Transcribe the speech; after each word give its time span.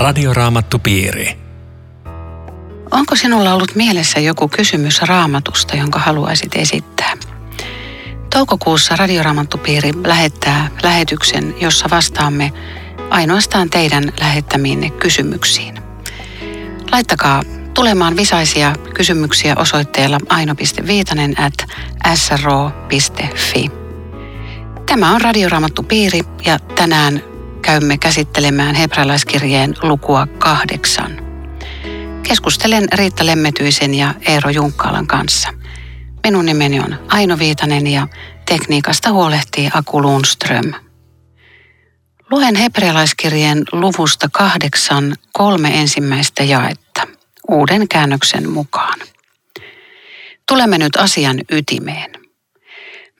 Radioraamattupiiri. 0.00 1.36
Onko 2.90 3.16
sinulla 3.16 3.54
ollut 3.54 3.74
mielessä 3.74 4.20
joku 4.20 4.48
kysymys 4.48 5.02
raamatusta, 5.02 5.76
jonka 5.76 5.98
haluaisit 5.98 6.54
esittää? 6.54 7.12
Toukokuussa 8.34 8.96
Radioraamattupiiri 8.96 9.92
lähettää 10.06 10.70
lähetyksen, 10.82 11.54
jossa 11.60 11.90
vastaamme 11.90 12.52
ainoastaan 13.10 13.70
teidän 13.70 14.12
lähettämiinne 14.20 14.90
kysymyksiin. 14.90 15.74
Laittakaa 16.92 17.42
tulemaan 17.74 18.16
visaisia 18.16 18.72
kysymyksiä 18.94 19.54
osoitteella 19.56 20.18
aino.viitanen 20.28 21.40
at 21.40 21.66
sro.fi. 22.14 23.70
Tämä 24.86 25.14
on 25.14 25.20
Radioraamattupiiri 25.20 26.20
ja 26.46 26.58
tänään 26.58 27.29
käymme 27.62 27.98
käsittelemään 27.98 28.74
hebrealaiskirjeen 28.74 29.74
lukua 29.82 30.26
kahdeksan. 30.38 31.10
Keskustelen 32.28 32.88
Riitta 32.92 33.26
Lemmetyisen 33.26 33.94
ja 33.94 34.14
Eero 34.26 34.50
Junkkaalan 34.50 35.06
kanssa. 35.06 35.48
Minun 36.24 36.46
nimeni 36.46 36.80
on 36.80 36.98
Aino 37.08 37.38
Viitanen 37.38 37.86
ja 37.86 38.08
tekniikasta 38.48 39.12
huolehtii 39.12 39.70
Aku 39.74 40.02
Lundström. 40.02 40.72
Luen 42.30 42.56
hebrealaiskirjeen 42.56 43.64
luvusta 43.72 44.28
kahdeksan 44.32 45.16
kolme 45.32 45.80
ensimmäistä 45.80 46.44
jaetta 46.44 47.06
uuden 47.48 47.88
käännöksen 47.88 48.50
mukaan. 48.50 48.98
Tulemme 50.48 50.78
nyt 50.78 50.96
asian 50.96 51.40
ytimeen. 51.50 52.19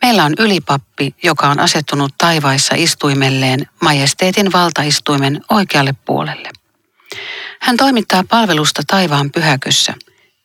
Meillä 0.02 0.24
on 0.24 0.32
ylipappi, 0.38 1.14
joka 1.22 1.48
on 1.48 1.60
asettunut 1.60 2.14
taivaissa 2.18 2.74
istuimelleen 2.78 3.66
majesteetin 3.82 4.52
valtaistuimen 4.52 5.40
oikealle 5.50 5.94
puolelle. 6.04 6.50
Hän 7.60 7.76
toimittaa 7.76 8.24
palvelusta 8.28 8.82
taivaan 8.86 9.30
pyhäkössä, 9.30 9.94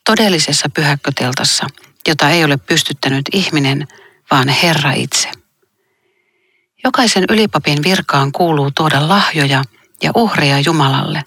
todellisessa 0.04 0.68
pyhäkköteltassa, 0.74 1.66
jota 2.08 2.30
ei 2.30 2.44
ole 2.44 2.56
pystyttänyt 2.56 3.24
ihminen, 3.32 3.88
vaan 4.30 4.48
Herra 4.48 4.92
itse. 4.92 5.30
Jokaisen 6.84 7.24
ylipapin 7.30 7.82
virkaan 7.82 8.32
kuuluu 8.32 8.70
tuoda 8.70 9.08
lahjoja 9.08 9.62
ja 10.02 10.10
uhreja 10.14 10.60
Jumalalle, 10.60 11.22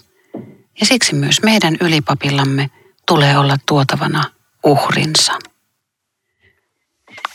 ja 0.79 0.85
siksi 0.85 1.15
myös 1.15 1.41
meidän 1.43 1.77
ylipapillamme 1.81 2.69
tulee 3.07 3.37
olla 3.37 3.57
tuotavana 3.65 4.23
uhrinsa. 4.63 5.33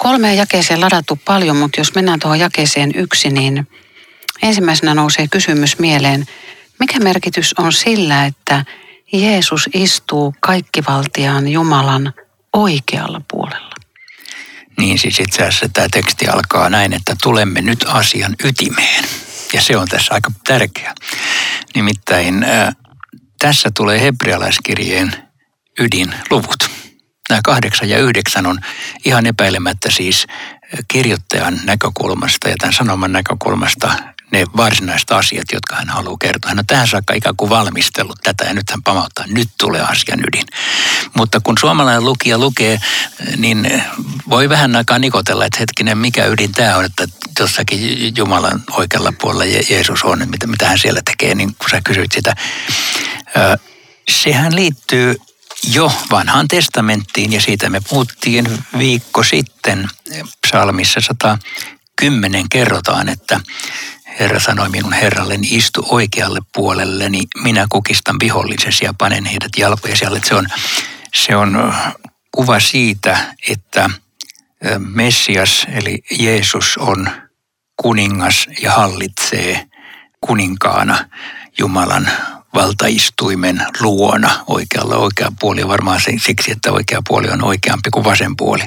Kolmeen 0.04 0.36
jakeeseen 0.36 0.80
ladattu 0.80 1.18
paljon, 1.24 1.56
mutta 1.56 1.80
jos 1.80 1.94
mennään 1.94 2.20
tuohon 2.20 2.38
jakeeseen 2.38 2.90
yksi, 2.94 3.30
niin 3.30 3.68
ensimmäisenä 4.42 4.94
nousee 4.94 5.28
kysymys 5.30 5.78
mieleen, 5.78 6.26
mikä 6.78 6.98
merkitys 6.98 7.54
on 7.58 7.72
sillä, 7.72 8.26
että 8.26 8.64
Jeesus 9.12 9.68
istuu 9.74 10.34
kaikkivaltiaan 10.40 11.48
Jumalan 11.48 12.12
oikealla 12.52 13.20
puolella? 13.30 13.74
Niin 14.78 14.98
siis 14.98 15.20
itse 15.20 15.42
asiassa 15.42 15.68
tämä 15.72 15.88
teksti 15.92 16.26
alkaa 16.26 16.70
näin, 16.70 16.92
että 16.92 17.16
tulemme 17.22 17.62
nyt 17.62 17.84
asian 17.88 18.34
ytimeen. 18.44 19.04
Ja 19.52 19.60
se 19.60 19.76
on 19.76 19.88
tässä 19.88 20.14
aika 20.14 20.30
tärkeä. 20.46 20.94
Nimittäin 21.74 22.44
äh, 22.44 22.76
tässä 23.38 23.70
tulee 23.76 24.00
hebrealaiskirjeen 24.00 25.14
ydinluvut 25.80 26.73
nämä 27.28 27.40
kahdeksan 27.44 27.88
ja 27.88 27.98
yhdeksän 27.98 28.46
on 28.46 28.58
ihan 29.04 29.26
epäilemättä 29.26 29.90
siis 29.90 30.26
kirjoittajan 30.88 31.60
näkökulmasta 31.64 32.48
ja 32.48 32.54
tämän 32.58 32.72
sanoman 32.72 33.12
näkökulmasta 33.12 33.94
ne 34.30 34.44
varsinaiset 34.56 35.10
asiat, 35.10 35.44
jotka 35.52 35.76
hän 35.76 35.88
haluaa 35.88 36.16
kertoa. 36.20 36.48
Hän 36.48 36.58
on 36.58 36.66
tähän 36.66 36.88
saakka 36.88 37.14
ikään 37.14 37.36
kuin 37.36 37.50
valmistellut 37.50 38.18
tätä 38.22 38.44
ja 38.44 38.54
nyt 38.54 38.70
hän 38.70 38.82
pamauttaa, 38.82 39.24
nyt 39.26 39.48
tulee 39.60 39.80
asian 39.80 40.20
ydin. 40.20 40.44
Mutta 41.16 41.40
kun 41.40 41.58
suomalainen 41.60 42.04
lukija 42.04 42.38
lukee, 42.38 42.80
niin 43.36 43.82
voi 44.30 44.48
vähän 44.48 44.76
aikaa 44.76 44.98
nikotella, 44.98 45.44
että 45.44 45.58
hetkinen, 45.60 45.98
mikä 45.98 46.24
ydin 46.24 46.52
tämä 46.52 46.76
on, 46.76 46.84
että 46.84 47.06
jossakin 47.40 48.12
Jumalan 48.16 48.62
oikealla 48.70 49.12
puolella 49.20 49.44
Jeesus 49.70 50.02
on, 50.02 50.22
mitä, 50.28 50.46
mitä 50.46 50.68
hän 50.68 50.78
siellä 50.78 51.00
tekee, 51.04 51.34
niin 51.34 51.54
kun 51.58 51.70
sä 51.70 51.80
kysyit 51.84 52.12
sitä. 52.12 52.34
Sehän 54.08 54.56
liittyy 54.56 55.16
jo 55.72 55.92
vanhaan 56.10 56.48
testamenttiin 56.48 57.32
ja 57.32 57.40
siitä 57.40 57.70
me 57.70 57.80
puhuttiin 57.88 58.64
viikko 58.78 59.22
sitten 59.22 59.88
psalmissa 60.46 61.00
110 61.00 62.48
kerrotaan, 62.48 63.08
että 63.08 63.40
Herra 64.20 64.40
sanoi 64.40 64.68
minun 64.68 64.92
herralleni, 64.92 65.48
istu 65.50 65.86
oikealle 65.88 66.40
puolelleni, 66.54 67.22
minä 67.42 67.66
kukistan 67.68 68.16
vihollisesi 68.20 68.84
ja 68.84 68.94
panen 68.98 69.24
heidät 69.24 69.52
jalkojesi 69.56 70.04
alle. 70.04 70.20
Se 70.24 70.34
on, 70.34 70.46
se 71.14 71.36
on 71.36 71.74
kuva 72.32 72.60
siitä, 72.60 73.34
että 73.48 73.90
Messias 74.78 75.66
eli 75.72 75.98
Jeesus 76.18 76.76
on 76.78 77.10
kuningas 77.76 78.46
ja 78.62 78.72
hallitsee 78.72 79.66
kuninkaana 80.20 81.08
Jumalan 81.58 82.10
valtaistuimen 82.54 83.66
luona 83.80 84.44
oikealla 84.46 84.96
oikea 84.96 85.32
puoli 85.40 85.68
varmaan 85.68 86.00
siksi, 86.18 86.50
että 86.50 86.72
oikea 86.72 87.02
puoli 87.08 87.28
on 87.28 87.44
oikeampi 87.44 87.90
kuin 87.90 88.04
vasen 88.04 88.36
puoli. 88.36 88.62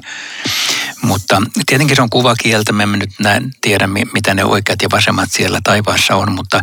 Mutta 1.02 1.42
tietenkin 1.66 1.96
se 1.96 2.02
on 2.02 2.10
kuvakieltä, 2.10 2.74
me 2.74 2.84
emme 2.84 2.98
nyt 2.98 3.10
näe, 3.20 3.42
tiedä 3.62 3.88
mitä 3.88 4.34
ne 4.34 4.46
oikeat 4.46 4.82
ja 4.82 4.90
vasemmat 4.92 5.30
siellä 5.32 5.60
taivaassa 5.64 6.16
on, 6.16 6.32
mutta 6.32 6.62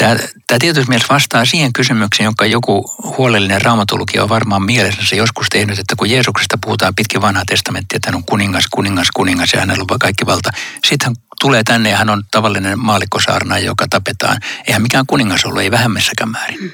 Tämä, 0.00 0.16
tämä 0.46 0.58
tietysti 0.60 0.88
mielessä 0.88 1.14
vastaa 1.14 1.44
siihen 1.44 1.72
kysymykseen, 1.72 2.24
jonka 2.24 2.46
joku 2.46 2.94
huolellinen 3.18 3.62
raamatulukija 3.62 4.22
on 4.22 4.28
varmaan 4.28 4.62
mielessä 4.62 5.16
joskus 5.16 5.46
tehnyt, 5.52 5.78
että 5.78 5.96
kun 5.96 6.10
Jeesuksesta 6.10 6.58
puhutaan 6.64 6.94
pitkin 6.94 7.20
vanhaa 7.20 7.44
testamenttia, 7.46 7.96
että 7.96 8.08
hän 8.08 8.14
on 8.14 8.24
kuningas, 8.24 8.64
kuningas, 8.70 9.10
kuningas 9.14 9.52
ja 9.52 9.60
hänellä 9.60 9.84
on 9.90 9.98
kaikki 9.98 10.26
valta. 10.26 10.50
Sitten 10.86 11.06
hän 11.06 11.16
tulee 11.40 11.62
tänne 11.62 11.90
ja 11.90 11.96
hän 11.96 12.10
on 12.10 12.22
tavallinen 12.30 12.78
maalikkosaarna, 12.78 13.58
joka 13.58 13.86
tapetaan. 13.90 14.36
Eihän 14.66 14.82
mikään 14.82 15.06
kuningas 15.06 15.44
ollut, 15.44 15.62
ei 15.62 15.70
vähemmässäkään 15.70 16.30
määrin. 16.30 16.60
Mm. 16.60 16.70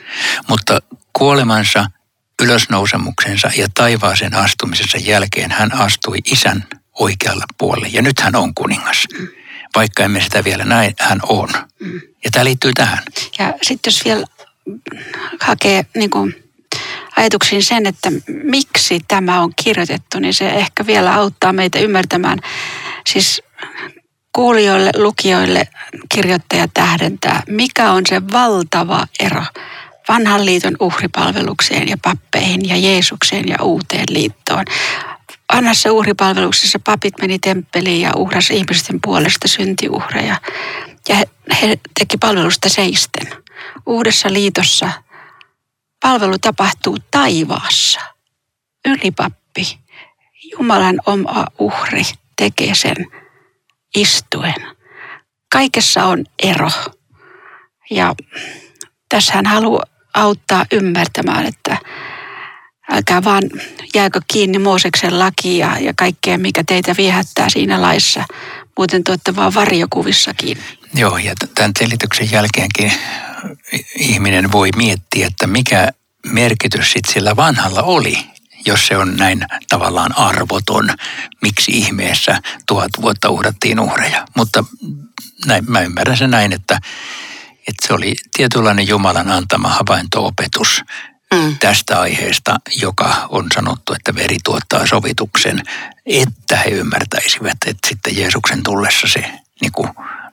Mutta 0.48 0.78
kuolemansa, 1.12 1.86
ylösnousemuksensa 2.42 3.50
ja 3.56 3.68
taivaaseen 3.74 4.34
astumisensa 4.34 4.98
jälkeen 4.98 5.50
hän 5.50 5.74
astui 5.74 6.18
isän 6.24 6.64
oikealle 6.98 7.44
puolelle. 7.58 7.88
Ja 7.92 8.02
nyt 8.02 8.20
hän 8.20 8.36
on 8.36 8.54
kuningas. 8.54 9.04
Mm 9.18 9.28
vaikka 9.76 10.02
emme 10.04 10.20
sitä 10.20 10.44
vielä 10.44 10.64
näin, 10.64 10.94
hän 11.00 11.20
on. 11.28 11.48
Mm. 11.80 12.00
Ja 12.24 12.30
tämä 12.30 12.44
liittyy 12.44 12.72
tähän. 12.76 12.98
Ja 13.38 13.54
sitten 13.62 13.90
jos 13.90 14.04
vielä 14.04 14.26
hakee 15.40 15.86
niin 15.94 16.10
kuin 16.10 16.44
ajatuksiin 17.16 17.62
sen, 17.62 17.86
että 17.86 18.12
miksi 18.44 19.00
tämä 19.08 19.40
on 19.40 19.52
kirjoitettu, 19.64 20.18
niin 20.18 20.34
se 20.34 20.48
ehkä 20.48 20.86
vielä 20.86 21.14
auttaa 21.14 21.52
meitä 21.52 21.78
ymmärtämään. 21.78 22.38
Siis 23.06 23.42
kuulijoille, 24.32 24.90
lukijoille 24.96 25.68
kirjoittaja 26.14 26.68
tähdentää, 26.74 27.42
mikä 27.48 27.90
on 27.90 28.02
se 28.08 28.22
valtava 28.32 29.06
ero 29.20 29.42
vanhan 30.08 30.46
liiton 30.46 30.76
uhripalvelukseen 30.80 31.88
ja 31.88 31.96
pappeihin 32.02 32.68
ja 32.68 32.76
Jeesukseen 32.76 33.48
ja 33.48 33.56
uuteen 33.62 34.06
liittoon 34.10 34.64
vanhassa 35.54 35.92
uhripalveluksessa 35.92 36.78
papit 36.78 37.14
meni 37.20 37.38
temppeliin 37.38 38.00
ja 38.00 38.12
uhrasi 38.16 38.56
ihmisten 38.56 39.00
puolesta 39.00 39.48
syntiuhreja. 39.48 40.40
Ja 41.08 41.16
he, 41.16 41.26
he 41.62 41.78
teki 41.98 42.16
palvelusta 42.16 42.68
seisten. 42.68 43.26
Uudessa 43.86 44.32
liitossa 44.32 44.92
palvelu 46.00 46.38
tapahtuu 46.38 46.98
taivaassa. 47.10 48.00
Ylipappi, 48.88 49.78
Jumalan 50.52 51.00
oma 51.06 51.46
uhri, 51.58 52.02
tekee 52.36 52.74
sen 52.74 52.96
istuen. 53.96 54.76
Kaikessa 55.52 56.04
on 56.04 56.24
ero. 56.42 56.70
Ja 57.90 58.14
tässä 59.08 59.32
hän 59.32 59.46
haluaa 59.46 59.84
auttaa 60.14 60.66
ymmärtämään, 60.72 61.46
että 61.46 61.78
älkää 62.90 63.24
vaan 63.24 63.42
jääkö 63.94 64.20
kiinni 64.32 64.58
Mooseksen 64.58 65.18
laki 65.18 65.58
ja, 65.58 65.78
ja 65.78 65.94
kaikkea, 65.96 66.38
mikä 66.38 66.64
teitä 66.64 66.94
viehättää 66.98 67.48
siinä 67.48 67.82
laissa. 67.82 68.24
Muuten 68.78 69.04
tuotte 69.04 69.36
vaan 69.36 69.54
varjokuvissakin. 69.54 70.58
Joo, 70.94 71.18
ja 71.18 71.34
tämän 71.54 71.70
selityksen 71.78 72.30
jälkeenkin 72.30 72.92
ihminen 73.98 74.52
voi 74.52 74.70
miettiä, 74.76 75.26
että 75.26 75.46
mikä 75.46 75.88
merkitys 76.26 76.92
sitten 76.92 77.14
sillä 77.14 77.36
vanhalla 77.36 77.82
oli, 77.82 78.18
jos 78.66 78.86
se 78.86 78.96
on 78.96 79.16
näin 79.16 79.46
tavallaan 79.68 80.18
arvoton. 80.18 80.90
Miksi 81.42 81.72
ihmeessä 81.72 82.40
tuhat 82.68 82.90
vuotta 83.02 83.30
uhrattiin 83.30 83.80
uhreja? 83.80 84.26
Mutta 84.36 84.64
näin, 85.46 85.64
mä 85.70 85.80
ymmärrän 85.80 86.16
sen 86.16 86.30
näin, 86.30 86.52
että, 86.52 86.78
että 87.68 87.86
se 87.86 87.94
oli 87.94 88.14
tietynlainen 88.36 88.88
Jumalan 88.88 89.30
antama 89.30 89.68
havaintoopetus 89.68 90.82
mm. 91.34 91.58
tästä 91.58 92.00
aiheesta, 92.00 92.56
joka 92.82 93.26
on 93.28 93.46
sanottu, 93.54 93.92
että 93.92 94.14
veri 94.14 94.36
tuottaa 94.44 94.86
sovituksen, 94.86 95.62
että 96.06 96.56
he 96.56 96.70
ymmärtäisivät, 96.70 97.58
että 97.66 97.88
sitten 97.88 98.16
Jeesuksen 98.16 98.62
tullessa 98.62 99.08
se 99.08 99.20
niin 99.60 99.72
kuin 99.72 99.88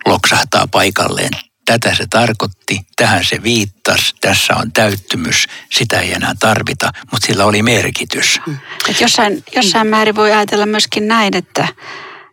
loksahtaa 0.06 0.68
paikalleen 0.68 1.31
tätä 1.66 1.95
se 1.95 2.06
tarkoitti, 2.10 2.80
tähän 2.95 3.25
se 3.25 3.44
viittasi, 3.44 4.16
tässä 4.22 4.56
on 4.56 4.72
täyttymys, 4.72 5.45
sitä 5.72 6.00
ei 6.00 6.13
enää 6.13 6.34
tarvita, 6.40 6.92
mutta 7.12 7.28
sillä 7.28 7.45
oli 7.45 7.62
merkitys. 7.62 8.40
Mm. 8.48 8.57
Et 8.90 9.01
jossain, 9.01 9.44
jossain 9.56 9.88
määrin 9.88 10.16
voi 10.16 10.31
ajatella 10.31 10.66
myöskin 10.66 11.07
näin, 11.07 11.36
että, 11.36 11.68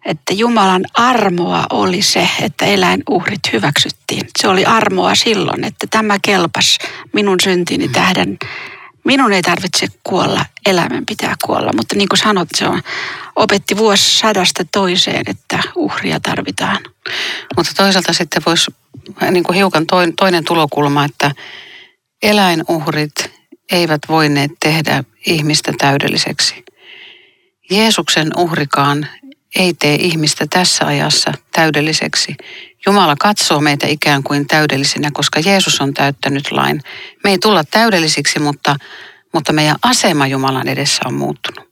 että 0.05 0.35
Jumalan 0.35 0.85
armoa 0.95 1.67
oli 1.71 2.03
se, 2.03 2.29
että 2.43 2.65
eläinuhrit 2.65 3.53
hyväksyttiin. 3.53 4.23
Se 4.39 4.49
oli 4.49 4.65
armoa 4.65 5.15
silloin, 5.15 5.65
että 5.65 5.87
tämä 5.91 6.19
kelpas 6.23 6.79
minun 7.13 7.37
syntini 7.43 7.89
tähden 7.89 8.39
minun 9.05 9.33
ei 9.33 9.43
tarvitse 9.43 9.87
kuolla, 10.05 10.47
elämän 10.67 11.07
pitää 11.07 11.35
kuolla. 11.45 11.71
Mutta 11.77 11.97
niin 11.97 12.09
kuin 12.09 12.19
sanot, 12.19 12.49
se 12.57 12.67
on, 12.67 12.83
opetti 13.37 13.77
vuosisadasta 13.77 14.65
toiseen, 14.73 15.23
että 15.27 15.59
uhria 15.77 16.21
tarvitaan. 16.21 16.79
Mutta 17.57 17.73
toisaalta 17.77 18.13
sitten 18.13 18.43
voisi 18.47 18.71
niin 19.31 19.45
kuin 19.45 19.57
hiukan 19.57 19.87
toinen 20.17 20.45
tulokulma, 20.45 21.05
että 21.05 21.31
eläinuhrit 22.23 23.31
eivät 23.73 24.01
voineet 24.09 24.51
tehdä 24.61 25.05
ihmistä 25.27 25.73
täydelliseksi. 25.79 26.65
Jeesuksen 27.71 28.31
uhrikaan 28.37 29.07
ei 29.57 29.75
tee 29.75 29.95
ihmistä 29.95 30.47
tässä 30.51 30.87
ajassa 30.87 31.33
täydelliseksi. 31.53 32.37
Jumala 32.87 33.17
katsoo 33.17 33.61
meitä 33.61 33.87
ikään 33.87 34.23
kuin 34.23 34.47
täydellisinä, 34.47 35.11
koska 35.13 35.41
Jeesus 35.41 35.81
on 35.81 35.95
täyttänyt 35.95 36.51
lain. 36.51 36.81
Me 37.25 37.31
ei 37.31 37.39
tulla 37.39 37.65
täydellisiksi, 37.65 38.39
mutta, 38.39 38.77
mutta 39.33 39.53
meidän 39.53 39.77
asema 39.83 40.27
Jumalan 40.27 40.69
edessä 40.69 41.03
on 41.05 41.15
muuttunut. 41.15 41.71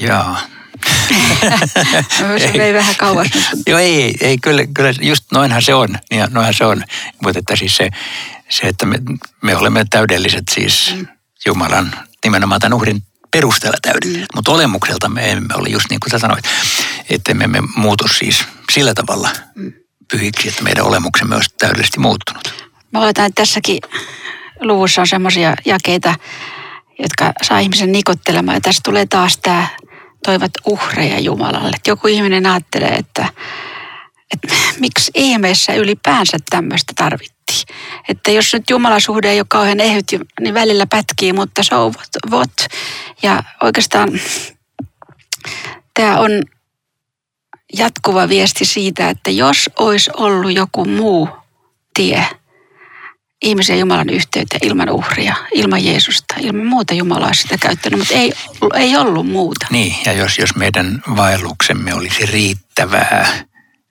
Jaa. 0.00 0.40
se 2.38 2.52
vei 2.58 2.74
vähän 2.74 2.94
kauas. 2.96 3.26
Joo, 3.66 3.78
ei, 3.78 4.14
ei 4.20 4.38
kyllä, 4.38 4.62
kyllä, 4.74 4.92
just 5.00 5.24
noinhan 5.32 5.62
se 5.62 5.74
on. 5.74 5.88
Ja 6.10 6.28
noinhan 6.30 6.54
se 6.54 6.64
on. 6.64 6.84
Mutta 7.22 7.38
että 7.38 7.56
siis 7.56 7.76
se, 7.76 7.88
se 8.48 8.66
että 8.66 8.86
me, 8.86 8.98
me 9.42 9.56
olemme 9.56 9.84
täydelliset 9.90 10.44
siis 10.50 10.94
mm. 10.96 11.06
Jumalan 11.46 11.94
nimenomaan 12.24 12.60
tämän 12.60 12.74
uhrin 12.74 13.02
perusteella 13.30 13.78
täydelliset. 13.82 14.22
Mm. 14.22 14.36
Mutta 14.36 14.52
olemukselta 14.52 15.08
me 15.08 15.30
emme 15.30 15.54
ole 15.54 15.68
just 15.68 15.86
niin 15.90 16.00
kuin 16.00 16.10
sä 16.10 16.18
sanoit, 16.18 16.44
että 17.10 17.34
me 17.34 17.44
emme 17.44 17.62
muutu 17.76 18.08
siis 18.08 18.44
sillä 18.72 18.94
tavalla 18.94 19.28
mm. 19.54 19.72
pyhiksi, 20.10 20.48
että 20.48 20.62
meidän 20.62 20.84
olemuksemme 20.84 21.34
olisi 21.34 21.54
täydellisesti 21.58 22.00
muuttunut. 22.00 22.66
Mä 22.92 23.00
oletan, 23.00 23.26
että 23.26 23.42
tässäkin 23.42 23.78
luvussa 24.60 25.00
on 25.00 25.06
semmoisia 25.06 25.54
jakeita, 25.64 26.14
jotka 26.98 27.32
saa 27.42 27.58
ihmisen 27.58 27.92
nikottelemaan. 27.92 28.56
Ja 28.56 28.60
tässä 28.60 28.80
tulee 28.84 29.06
taas 29.06 29.38
tämä 29.38 29.68
toivat 30.24 30.50
uhreja 30.66 31.18
Jumalalle. 31.18 31.76
Joku 31.86 32.08
ihminen 32.08 32.46
ajattelee, 32.46 32.94
että, 32.94 33.28
että 34.34 34.56
miksi 34.80 35.10
ihmeessä 35.14 35.74
ylipäänsä 35.74 36.36
tämmöistä 36.50 36.92
tarvittiin. 36.96 37.36
Että 38.08 38.30
jos 38.30 38.52
nyt 38.52 38.70
Jumalasuhde 38.70 39.30
ei 39.30 39.40
ole 39.40 39.46
kauhean 39.48 39.80
ehyt, 39.80 40.06
niin 40.40 40.54
välillä 40.54 40.86
pätkii, 40.86 41.32
mutta 41.32 41.62
so 41.62 41.76
what, 41.76 42.08
what. 42.30 42.66
Ja 43.22 43.42
oikeastaan 43.62 44.08
tämä 45.96 46.18
on 46.18 46.30
jatkuva 47.72 48.28
viesti 48.28 48.64
siitä, 48.64 49.10
että 49.10 49.30
jos 49.30 49.70
olisi 49.78 50.10
ollut 50.16 50.52
joku 50.52 50.84
muu 50.84 51.28
tie 51.94 52.26
ihmisen 53.42 53.78
Jumalan 53.78 54.10
yhteyteen 54.10 54.60
ilman 54.66 54.90
uhria, 54.90 55.36
ilman 55.54 55.84
Jeesusta, 55.84 56.34
ilman 56.40 56.66
muuta 56.66 56.94
Jumalaa 56.94 57.34
sitä 57.34 57.58
käyttänyt, 57.60 57.98
mutta 57.98 58.14
ei, 58.14 58.32
ei 58.74 58.96
ollut 58.96 59.26
muuta. 59.26 59.66
Niin, 59.70 59.96
ja 60.04 60.12
jos, 60.12 60.38
jos 60.38 60.56
meidän 60.56 61.02
vaelluksemme 61.16 61.94
olisi 61.94 62.26
riittävää, 62.26 63.44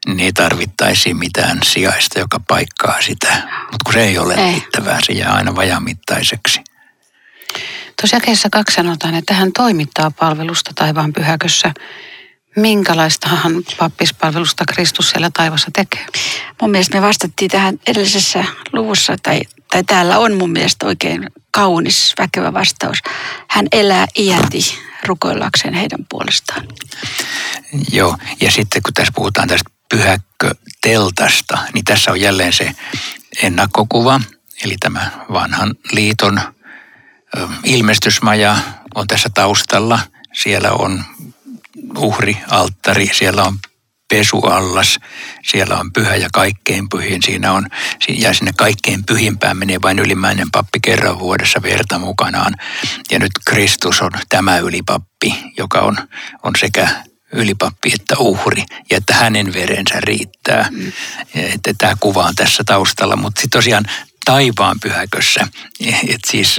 niin 0.05 0.19
ei 0.19 0.33
tarvittaisi 0.33 1.13
mitään 1.13 1.59
sijaista, 1.63 2.19
joka 2.19 2.39
paikkaa 2.47 3.01
sitä. 3.01 3.33
Mutta 3.61 3.83
kun 3.85 3.93
se 3.93 4.03
ei 4.03 4.17
ole 4.17 4.33
ei. 4.33 4.51
riittävää, 4.51 4.99
se 5.03 5.13
jää 5.13 5.33
aina 5.33 5.55
vajamittaiseksi. 5.55 6.61
Tuossa 8.01 8.15
jakeessa 8.15 8.49
kaksi 8.51 8.75
sanotaan, 8.75 9.15
että 9.15 9.33
hän 9.33 9.51
toimittaa 9.53 10.11
palvelusta 10.11 10.71
taivaan 10.75 11.13
pyhäkössä. 11.13 11.73
Minkälaistahan 12.55 13.53
pappispalvelusta 13.77 14.63
Kristus 14.65 15.09
siellä 15.09 15.29
taivassa 15.33 15.71
tekee? 15.73 16.05
Mun 16.61 16.71
mielestä 16.71 16.97
me 16.97 17.07
vastattiin 17.07 17.51
tähän 17.51 17.79
edellisessä 17.87 18.45
luvussa, 18.73 19.15
tai, 19.23 19.41
tai 19.71 19.83
täällä 19.83 20.17
on 20.17 20.37
mun 20.37 20.51
mielestä 20.51 20.85
oikein 20.85 21.29
kaunis, 21.51 22.13
väkevä 22.19 22.53
vastaus. 22.53 22.97
Hän 23.49 23.67
elää 23.71 24.05
iäti 24.17 24.77
rukoillakseen 25.05 25.73
heidän 25.73 26.05
puolestaan. 26.09 26.67
Joo, 27.91 28.17
ja 28.41 28.51
sitten 28.51 28.83
kun 28.83 28.93
tässä 28.93 29.13
puhutaan 29.15 29.47
tästä 29.47 29.69
pyhäkköteltasta, 29.89 31.57
niin 31.73 31.85
tässä 31.85 32.11
on 32.11 32.21
jälleen 32.21 32.53
se 32.53 32.71
ennakkokuva, 33.43 34.21
eli 34.65 34.75
tämä 34.79 35.11
vanhan 35.33 35.75
liiton 35.91 36.41
ilmestysmaja 37.63 38.57
on 38.95 39.07
tässä 39.07 39.29
taustalla. 39.33 39.99
Siellä 40.33 40.71
on 40.71 41.03
uhrialttari, 41.97 43.09
siellä 43.13 43.43
on 43.43 43.59
pesuallas, 44.09 44.99
siellä 45.45 45.79
on 45.79 45.93
pyhä 45.93 46.15
ja 46.15 46.29
kaikkein 46.33 46.89
pyhin. 46.89 47.23
Siinä 47.23 47.51
on, 47.53 47.67
ja 48.07 48.33
sinne 48.33 48.51
kaikkein 48.57 49.03
pyhimpään 49.03 49.57
menee 49.57 49.81
vain 49.81 49.99
ylimmäinen 49.99 50.51
pappi 50.51 50.79
kerran 50.81 51.19
vuodessa 51.19 51.61
verta 51.61 51.99
mukanaan. 51.99 52.53
Ja 53.11 53.19
nyt 53.19 53.31
Kristus 53.47 54.01
on 54.01 54.11
tämä 54.29 54.57
ylipappi, 54.57 55.35
joka 55.57 55.79
on, 55.79 55.97
on 56.43 56.53
sekä 56.59 56.89
ylipappi 57.33 57.91
että 57.93 58.15
uhri, 58.19 58.63
ja 58.91 58.97
että 58.97 59.13
hänen 59.13 59.53
verensä 59.53 59.95
riittää. 59.99 60.67
Mm. 60.71 60.91
Että 61.35 61.73
tämä 61.77 61.95
kuva 61.99 62.23
on 62.23 62.35
tässä 62.35 62.63
taustalla, 62.65 63.15
mutta 63.15 63.41
sitten 63.41 63.59
tosiaan 63.59 63.85
taivaan 64.25 64.79
pyhäkössä, 64.79 65.47
että 66.07 66.31
siis 66.31 66.55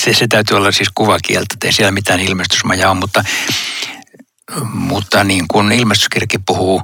se, 0.00 0.14
se 0.14 0.26
täytyy 0.28 0.56
olla 0.56 0.72
siis 0.72 0.88
kuvakieltä, 0.94 1.46
että 1.54 1.66
ei 1.66 1.72
siellä 1.72 1.90
mitään 1.90 2.20
ilmestysmajaa 2.20 2.94
mutta, 2.94 3.24
mutta 4.72 5.24
niin 5.24 5.44
kuin 5.48 5.72
ilmestyskirkki 5.72 6.38
puhuu 6.38 6.82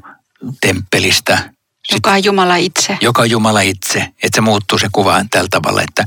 temppelistä. 0.60 1.52
Joka 1.92 2.10
on 2.10 2.24
Jumala 2.24 2.56
itse. 2.56 2.98
Joka 3.00 3.22
on 3.22 3.30
Jumala 3.30 3.60
itse, 3.60 3.98
että 3.98 4.34
se 4.34 4.40
muuttuu 4.40 4.78
se 4.78 4.88
kuva 4.92 5.24
tällä 5.30 5.48
tavalla, 5.50 5.82
että, 5.82 6.04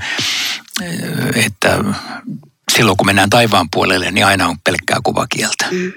että 1.35 1.83
silloin 2.75 2.97
kun 2.97 3.05
mennään 3.05 3.29
taivaan 3.29 3.67
puolelle, 3.73 4.11
niin 4.11 4.25
aina 4.25 4.47
on 4.47 4.59
pelkkää 4.59 4.97
kuvakieltä. 5.03 5.65
Mm. 5.71 5.93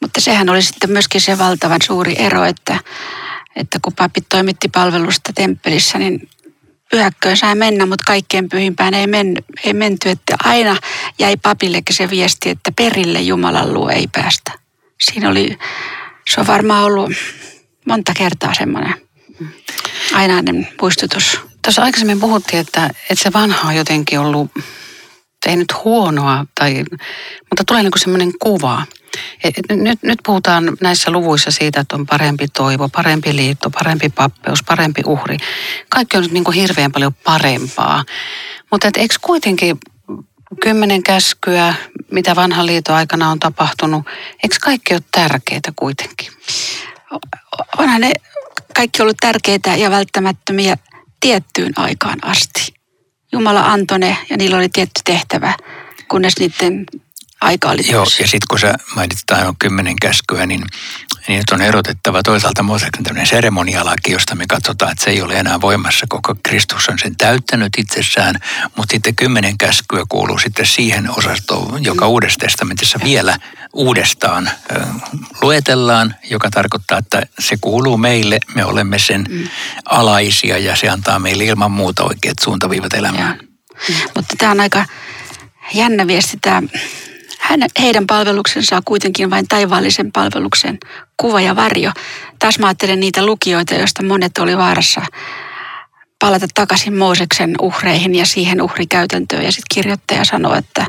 Mutta 0.00 0.20
sehän 0.20 0.48
oli 0.48 0.62
sitten 0.62 0.90
myöskin 0.90 1.20
se 1.20 1.38
valtavan 1.38 1.82
suuri 1.82 2.14
ero, 2.18 2.44
että, 2.44 2.78
että 3.56 3.78
kun 3.82 3.92
papit 3.92 4.28
toimitti 4.28 4.68
palvelusta 4.68 5.32
temppelissä, 5.34 5.98
niin 5.98 6.28
pyhäkköön 6.90 7.36
sai 7.36 7.54
mennä, 7.54 7.86
mutta 7.86 8.04
kaikkein 8.06 8.48
pyhimpään 8.48 8.94
ei, 8.94 9.06
men, 9.06 9.36
ei 9.64 9.72
menty. 9.72 10.10
Että 10.10 10.36
aina 10.44 10.76
jäi 11.18 11.36
papillekin 11.36 11.96
se 11.96 12.10
viesti, 12.10 12.50
että 12.50 12.72
perille 12.76 13.20
Jumalan 13.20 13.74
luo 13.74 13.90
ei 13.90 14.08
päästä. 14.12 14.63
Siinä 15.00 15.28
oli, 15.30 15.58
se 16.30 16.40
on 16.40 16.46
varmaan 16.46 16.84
ollut 16.84 17.12
monta 17.86 18.12
kertaa 18.16 18.54
semmoinen 18.54 18.94
ainainen 20.14 20.68
muistutus. 20.80 21.40
Tässä 21.62 21.82
aikaisemmin 21.82 22.20
puhuttiin, 22.20 22.60
että, 22.60 22.86
että 23.10 23.22
se 23.24 23.32
vanha 23.32 23.68
on 23.68 23.76
jotenkin 23.76 24.18
ollut, 24.18 24.50
ei 25.46 25.56
nyt 25.56 25.74
huonoa, 25.84 26.46
tai, 26.54 26.84
mutta 27.50 27.64
tulee 27.66 27.82
niin 27.82 27.92
semmoinen 27.96 28.32
kuva. 28.38 28.82
Nyt, 29.70 30.02
nyt 30.02 30.18
puhutaan 30.26 30.76
näissä 30.80 31.10
luvuissa 31.10 31.50
siitä, 31.50 31.80
että 31.80 31.96
on 31.96 32.06
parempi 32.06 32.48
toivo, 32.48 32.88
parempi 32.88 33.36
liitto, 33.36 33.70
parempi 33.70 34.08
pappeus, 34.08 34.62
parempi 34.62 35.02
uhri. 35.06 35.36
Kaikki 35.88 36.16
on 36.16 36.22
nyt 36.22 36.32
niin 36.32 36.44
kuin 36.44 36.54
hirveän 36.54 36.92
paljon 36.92 37.14
parempaa. 37.14 38.04
Mutta 38.70 38.90
eikö 38.96 39.14
kuitenkin 39.20 39.78
kymmenen 40.60 41.02
käskyä, 41.02 41.74
mitä 42.10 42.36
vanhan 42.36 42.66
liiton 42.66 42.96
aikana 42.96 43.30
on 43.30 43.40
tapahtunut, 43.40 44.06
eikö 44.42 44.56
kaikki 44.62 44.94
ole 44.94 45.02
tärkeitä 45.10 45.72
kuitenkin? 45.76 46.32
Onhan 47.78 48.00
ne 48.00 48.12
kaikki 48.76 49.02
ollut 49.02 49.16
tärkeitä 49.20 49.76
ja 49.76 49.90
välttämättömiä 49.90 50.76
tiettyyn 51.20 51.72
aikaan 51.76 52.24
asti. 52.24 52.74
Jumala 53.32 53.72
antoi 53.72 53.98
ne 53.98 54.16
ja 54.30 54.36
niillä 54.36 54.56
oli 54.56 54.68
tietty 54.68 55.00
tehtävä, 55.04 55.54
kunnes 56.08 56.34
niiden 56.38 56.86
aika 57.44 57.70
oli 57.70 57.82
Joo, 57.90 58.04
ja 58.04 58.26
sitten 58.28 58.46
kun 58.48 58.58
sä 58.58 58.74
mainitsit 58.96 59.30
aivan 59.30 59.56
kymmenen 59.58 59.96
käskyä, 59.96 60.46
niin, 60.46 60.64
niin 61.28 61.42
on 61.52 61.62
erotettava 61.62 62.22
toisaalta 62.22 62.62
Mooseksen 62.62 63.04
tämmöinen 63.04 63.26
seremonialaki, 63.26 64.12
josta 64.12 64.34
me 64.34 64.44
katsotaan, 64.48 64.92
että 64.92 65.04
se 65.04 65.10
ei 65.10 65.22
ole 65.22 65.34
enää 65.34 65.60
voimassa, 65.60 66.06
koko 66.08 66.34
Kristus 66.42 66.88
on 66.88 66.98
sen 66.98 67.16
täyttänyt 67.16 67.72
itsessään, 67.78 68.34
mutta 68.76 68.92
sitten 68.92 69.16
kymmenen 69.16 69.58
käskyä 69.58 70.04
kuuluu 70.08 70.38
sitten 70.38 70.66
siihen 70.66 71.10
osastoon, 71.10 71.84
joka 71.84 72.04
mm. 72.04 72.10
Uudessa 72.10 72.38
testamentissa 72.38 72.98
vielä 73.04 73.36
uudestaan 73.72 74.50
luetellaan, 75.42 76.14
joka 76.30 76.50
tarkoittaa, 76.50 76.98
että 76.98 77.22
se 77.38 77.56
kuuluu 77.60 77.96
meille, 77.96 78.38
me 78.54 78.64
olemme 78.64 78.98
sen 78.98 79.26
mm. 79.28 79.48
alaisia 79.84 80.58
ja 80.58 80.76
se 80.76 80.88
antaa 80.88 81.18
meille 81.18 81.44
ilman 81.44 81.70
muuta 81.70 82.04
oikeat 82.04 82.38
suuntaviivat 82.38 82.94
elämään. 82.94 83.38
Mm. 83.88 83.94
Mutta 84.16 84.34
tämä 84.38 84.52
on 84.52 84.60
aika 84.60 84.84
jännä 85.74 86.06
viesti 86.06 86.36
tämä 86.40 86.62
hän, 87.44 87.60
heidän 87.80 88.06
palveluksensa 88.06 88.76
on 88.76 88.82
kuitenkin 88.84 89.30
vain 89.30 89.48
taivaallisen 89.48 90.12
palveluksen 90.12 90.78
kuva 91.16 91.40
ja 91.40 91.56
varjo. 91.56 91.92
Taas 92.38 92.58
mä 92.58 92.66
ajattelen 92.66 93.00
niitä 93.00 93.26
lukijoita, 93.26 93.74
joista 93.74 94.02
monet 94.02 94.38
oli 94.38 94.56
vaarassa 94.56 95.02
palata 96.18 96.46
takaisin 96.54 96.96
Mooseksen 96.96 97.54
uhreihin 97.62 98.14
ja 98.14 98.26
siihen 98.26 98.62
uhrikäytäntöön. 98.62 99.44
Ja 99.44 99.52
sitten 99.52 99.74
kirjoittaja 99.74 100.24
sanoo, 100.24 100.54
että, 100.54 100.86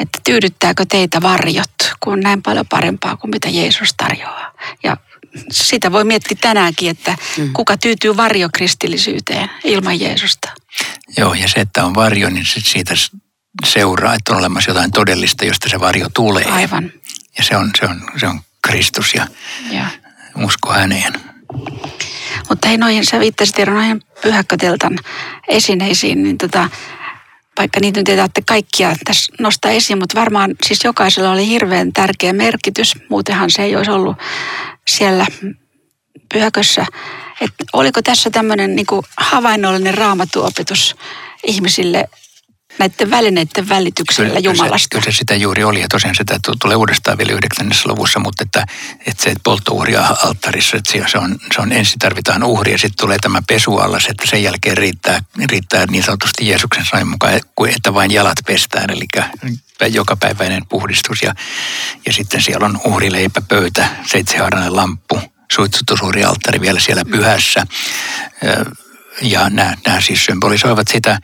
että 0.00 0.18
tyydyttääkö 0.24 0.84
teitä 0.88 1.22
varjot, 1.22 1.72
kun 2.00 2.12
on 2.12 2.20
näin 2.20 2.42
paljon 2.42 2.66
parempaa 2.68 3.16
kuin 3.16 3.30
mitä 3.30 3.48
Jeesus 3.48 3.94
tarjoaa. 3.96 4.52
Ja 4.82 4.96
sitä 5.50 5.92
voi 5.92 6.04
miettiä 6.04 6.38
tänäänkin, 6.40 6.90
että 6.90 7.16
mm. 7.38 7.52
kuka 7.52 7.76
tyytyy 7.76 8.16
varjokristillisyyteen 8.16 9.50
ilman 9.64 10.00
Jeesusta. 10.00 10.50
Joo, 11.18 11.34
ja 11.34 11.48
se, 11.48 11.60
että 11.60 11.84
on 11.84 11.94
varjo, 11.94 12.30
niin 12.30 12.46
siitä 12.46 12.94
seuraa, 13.64 14.14
että 14.14 14.32
on 14.32 14.38
olemassa 14.38 14.70
jotain 14.70 14.92
todellista, 14.92 15.44
josta 15.44 15.68
se 15.68 15.80
varjo 15.80 16.08
tulee. 16.14 16.44
Aivan. 16.44 16.92
Ja 17.38 17.44
se 17.44 17.56
on, 17.56 17.70
se 17.80 17.86
on, 17.86 18.00
se 18.20 18.26
on 18.26 18.40
Kristus 18.62 19.14
ja, 19.14 19.26
ja. 19.70 19.86
usko 20.44 20.72
häneen. 20.72 21.12
Mutta 22.48 22.68
hei, 22.68 22.78
noihin, 22.78 23.06
sä 23.06 23.20
viittasit 23.20 23.58
Eero 23.58 23.74
noihin 23.74 24.02
pyhäkköteltan 24.22 24.98
esineisiin, 25.48 26.22
niin 26.22 26.38
tota, 26.38 26.70
vaikka 27.58 27.80
niitä 27.80 28.00
nyt 28.00 28.08
ei 28.08 28.16
tarvitse 28.16 28.42
kaikkia 28.46 28.96
tässä 29.04 29.32
nostaa 29.40 29.70
esiin, 29.70 29.98
mutta 29.98 30.20
varmaan 30.20 30.54
siis 30.66 30.84
jokaisella 30.84 31.30
oli 31.30 31.48
hirveän 31.48 31.92
tärkeä 31.92 32.32
merkitys. 32.32 32.92
Muutenhan 33.08 33.50
se 33.50 33.62
ei 33.62 33.76
olisi 33.76 33.90
ollut 33.90 34.16
siellä 34.88 35.26
pyhäkössä. 36.34 36.86
Et 37.40 37.52
oliko 37.72 38.02
tässä 38.02 38.30
tämmöinen 38.30 38.76
niin 38.76 38.86
havainnollinen 39.16 39.94
raamatuopetus 39.94 40.96
ihmisille 41.46 42.08
näiden 42.78 43.10
välineiden 43.10 43.68
välityksellä 43.68 44.28
kyllä, 44.28 44.40
Jumalasta. 44.40 44.66
Kyllä 44.68 44.78
se, 44.78 44.88
kyllä 44.90 45.04
se 45.04 45.12
sitä 45.12 45.34
juuri 45.34 45.64
oli 45.64 45.80
ja 45.80 45.86
tosiaan 45.88 46.14
sitä 46.14 46.38
tulee 46.60 46.76
uudestaan 46.76 47.18
vielä 47.18 47.32
9. 47.32 47.70
luvussa, 47.84 48.20
mutta 48.20 48.42
että, 48.42 48.66
että 49.06 49.24
se 49.24 49.34
polttouhri 49.44 49.96
alttarissa, 49.96 50.76
että 50.76 50.92
se 51.12 51.18
on, 51.18 51.36
se 51.54 51.60
on 51.60 51.72
ensin 51.72 51.98
tarvitaan 51.98 52.44
uhri 52.44 52.72
ja 52.72 52.78
sitten 52.78 53.00
tulee 53.00 53.18
tämä 53.22 53.42
pesuallas, 53.48 54.06
että 54.06 54.26
sen 54.26 54.42
jälkeen 54.42 54.76
riittää, 54.76 55.20
riittää 55.50 55.86
niin 55.90 56.04
sanotusti 56.04 56.48
Jeesuksen 56.48 56.84
sain 56.90 57.08
mukaan, 57.08 57.40
että 57.76 57.94
vain 57.94 58.10
jalat 58.10 58.38
pestään, 58.46 58.90
eli 58.90 59.06
jokapäiväinen 59.90 60.66
puhdistus 60.68 61.22
ja, 61.22 61.34
ja 62.06 62.12
sitten 62.12 62.42
siellä 62.42 62.66
on 62.66 62.80
uhrileipä, 62.84 63.40
pöytä, 63.40 63.88
seitsemänhaarainen 64.06 64.76
lamppu, 64.76 65.20
suitsutusuhrialttari 65.52 66.60
vielä 66.60 66.80
siellä 66.80 67.04
pyhässä 67.04 67.66
ja 69.22 69.50
nämä, 69.50 69.74
nämä 69.86 70.00
siis 70.00 70.24
symbolisoivat 70.24 70.88
sitä, 70.88 71.18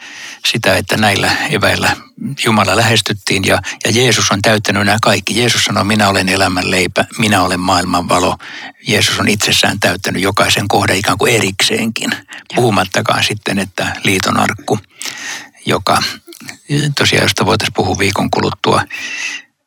sitä, 0.46 0.76
että 0.76 0.96
näillä 0.96 1.30
eväillä 1.50 1.96
Jumala 2.44 2.76
lähestyttiin 2.76 3.44
ja, 3.44 3.58
ja 3.84 3.90
Jeesus 3.90 4.30
on 4.30 4.42
täyttänyt 4.42 4.86
nämä 4.86 4.98
kaikki. 5.02 5.38
Jeesus 5.38 5.64
sanoo, 5.64 5.84
minä 5.84 6.08
olen 6.08 6.28
elämän 6.28 6.70
leipä, 6.70 7.04
minä 7.18 7.42
olen 7.42 7.60
maailman 7.60 8.08
valo. 8.08 8.38
Jeesus 8.86 9.20
on 9.20 9.28
itsessään 9.28 9.80
täyttänyt 9.80 10.22
jokaisen 10.22 10.68
kohdan 10.68 10.96
ikään 10.96 11.18
kuin 11.18 11.34
erikseenkin. 11.34 12.10
Puhumattakaan 12.54 13.24
sitten, 13.24 13.58
että 13.58 13.96
liiton 14.04 14.36
arkku, 14.36 14.78
joka 15.66 16.02
tosiaan, 16.98 17.24
josta 17.24 17.46
voitaisiin 17.46 17.74
puhua 17.74 17.98
viikon 17.98 18.30
kuluttua, 18.30 18.84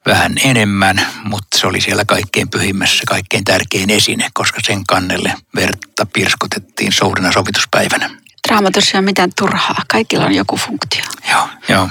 vähän 0.05 0.35
enemmän, 0.43 1.07
mutta 1.23 1.57
se 1.57 1.67
oli 1.67 1.81
siellä 1.81 2.05
kaikkein 2.05 2.49
pyhimmässä, 2.49 3.03
kaikkein 3.07 3.43
tärkein 3.43 3.89
esine, 3.89 4.27
koska 4.33 4.59
sen 4.63 4.85
kannelle 4.85 5.33
verta 5.55 6.05
pirskotettiin 6.13 6.91
suurena 6.91 7.31
sovituspäivänä. 7.31 8.09
Raamatussa 8.49 8.91
ei 8.93 8.99
ole 8.99 9.05
mitään 9.05 9.29
turhaa, 9.35 9.81
kaikilla 9.87 10.25
on 10.25 10.35
joku 10.35 10.57
funktio. 10.57 11.03
Joo, 11.31 11.47
joo. 11.69 11.89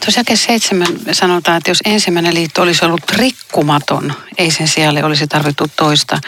Tuossa 0.00 0.18
jälkeen 0.18 0.36
seitsemän 0.36 0.88
sanotaan, 1.12 1.56
että 1.56 1.70
jos 1.70 1.80
ensimmäinen 1.84 2.34
liitto 2.34 2.62
olisi 2.62 2.84
ollut 2.84 3.10
rikkumaton, 3.10 4.12
ei 4.38 4.50
sen 4.50 4.68
sijalle 4.68 5.04
olisi 5.04 5.26
tarvittu 5.26 5.66
toista. 5.76 6.18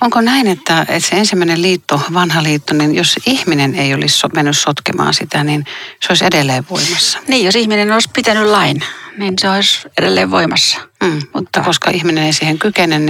Onko 0.00 0.20
näin, 0.20 0.46
että, 0.46 0.80
että 0.80 1.08
se 1.08 1.16
ensimmäinen 1.16 1.62
liitto, 1.62 2.02
vanha 2.14 2.42
liitto, 2.42 2.74
niin 2.74 2.94
jos 2.94 3.16
ihminen 3.26 3.74
ei 3.74 3.94
olisi 3.94 4.26
mennyt 4.34 4.58
sotkemaan 4.58 5.14
sitä, 5.14 5.44
niin 5.44 5.64
se 6.00 6.06
olisi 6.08 6.24
edelleen 6.24 6.64
voimassa? 6.70 7.18
Niin, 7.28 7.46
jos 7.46 7.56
ihminen 7.56 7.92
olisi 7.92 8.10
pitänyt 8.14 8.46
lain, 8.46 8.84
niin 9.18 9.34
se 9.40 9.50
olisi 9.50 9.88
edelleen 9.98 10.30
voimassa. 10.30 10.78
Mm, 11.02 11.20
mutta 11.34 11.60
koska 11.60 11.90
ihminen 11.90 12.24
ei 12.24 12.32
siihen 12.32 12.58
kykene, 12.58 12.98
niin, 12.98 13.06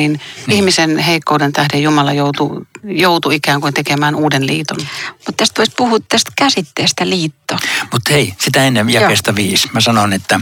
niin. 0.46 0.56
ihmisen 0.56 0.98
heikkouden 0.98 1.52
tähden 1.52 1.82
Jumala 1.82 2.12
joutuu, 2.12 2.66
joutuu 2.84 3.32
ikään 3.32 3.60
kuin 3.60 3.74
tekemään 3.74 4.14
uuden 4.14 4.46
liiton. 4.46 4.78
Mutta 5.12 5.32
tästä 5.32 5.58
voisi 5.58 5.72
puhua 5.76 5.98
tästä 6.08 6.32
käsitteestä 6.36 7.08
liitto. 7.08 7.58
Mutta 7.92 8.12
hei, 8.12 8.34
sitä 8.38 8.64
ennen 8.64 8.90
jakesta 8.90 9.34
viisi. 9.34 9.68
Mä 9.72 9.80
sanon, 9.80 10.12
että 10.12 10.40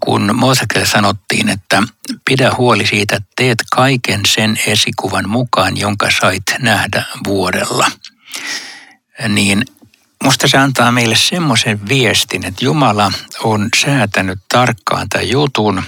kun 0.00 0.30
Moosekselle 0.34 0.86
sanottiin, 0.86 1.48
että 1.48 1.82
pidä 2.24 2.50
huoli 2.58 2.86
siitä, 2.86 3.16
että 3.16 3.28
teet 3.36 3.58
kaiken 3.72 4.20
sen 4.26 4.60
esikuvan 4.66 5.28
mukaan, 5.28 5.76
jonka 5.76 6.08
sait 6.20 6.42
nähdä 6.58 7.04
vuodella, 7.26 7.90
niin 9.28 9.64
musta 10.24 10.48
se 10.48 10.58
antaa 10.58 10.92
meille 10.92 11.16
semmoisen 11.16 11.88
viestin, 11.88 12.44
että 12.46 12.64
Jumala 12.64 13.12
on 13.42 13.68
säätänyt 13.76 14.38
tarkkaan 14.48 15.08
tämän 15.08 15.28
jutun 15.28 15.82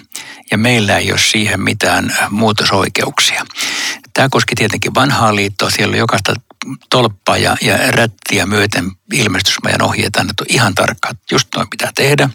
ja 0.51 0.59
meillä 0.59 0.99
ei 0.99 1.13
ole 1.13 1.21
siihen 1.21 1.61
mitään 1.61 2.17
muutosoikeuksia. 2.31 3.47
Tämä 4.19 4.29
koski 4.31 4.55
tietenkin 4.55 4.95
vanhaa 4.95 5.35
liittoa, 5.35 5.71
siellä 5.71 5.91
oli 5.91 5.99
jokaista 5.99 6.35
tolppaa 6.91 7.37
ja, 7.37 7.57
ja 7.61 7.77
rättiä 7.91 8.47
myöten 8.47 8.91
ilmestysmajan 9.13 9.83
ohjeet 9.83 10.17
annettu 10.17 10.45
ihan 10.49 10.75
tarkkaan, 10.75 11.15
että 11.15 11.35
just 11.35 11.49
noin 11.57 11.71
pitää 11.71 11.91
tehdä. 11.95 12.31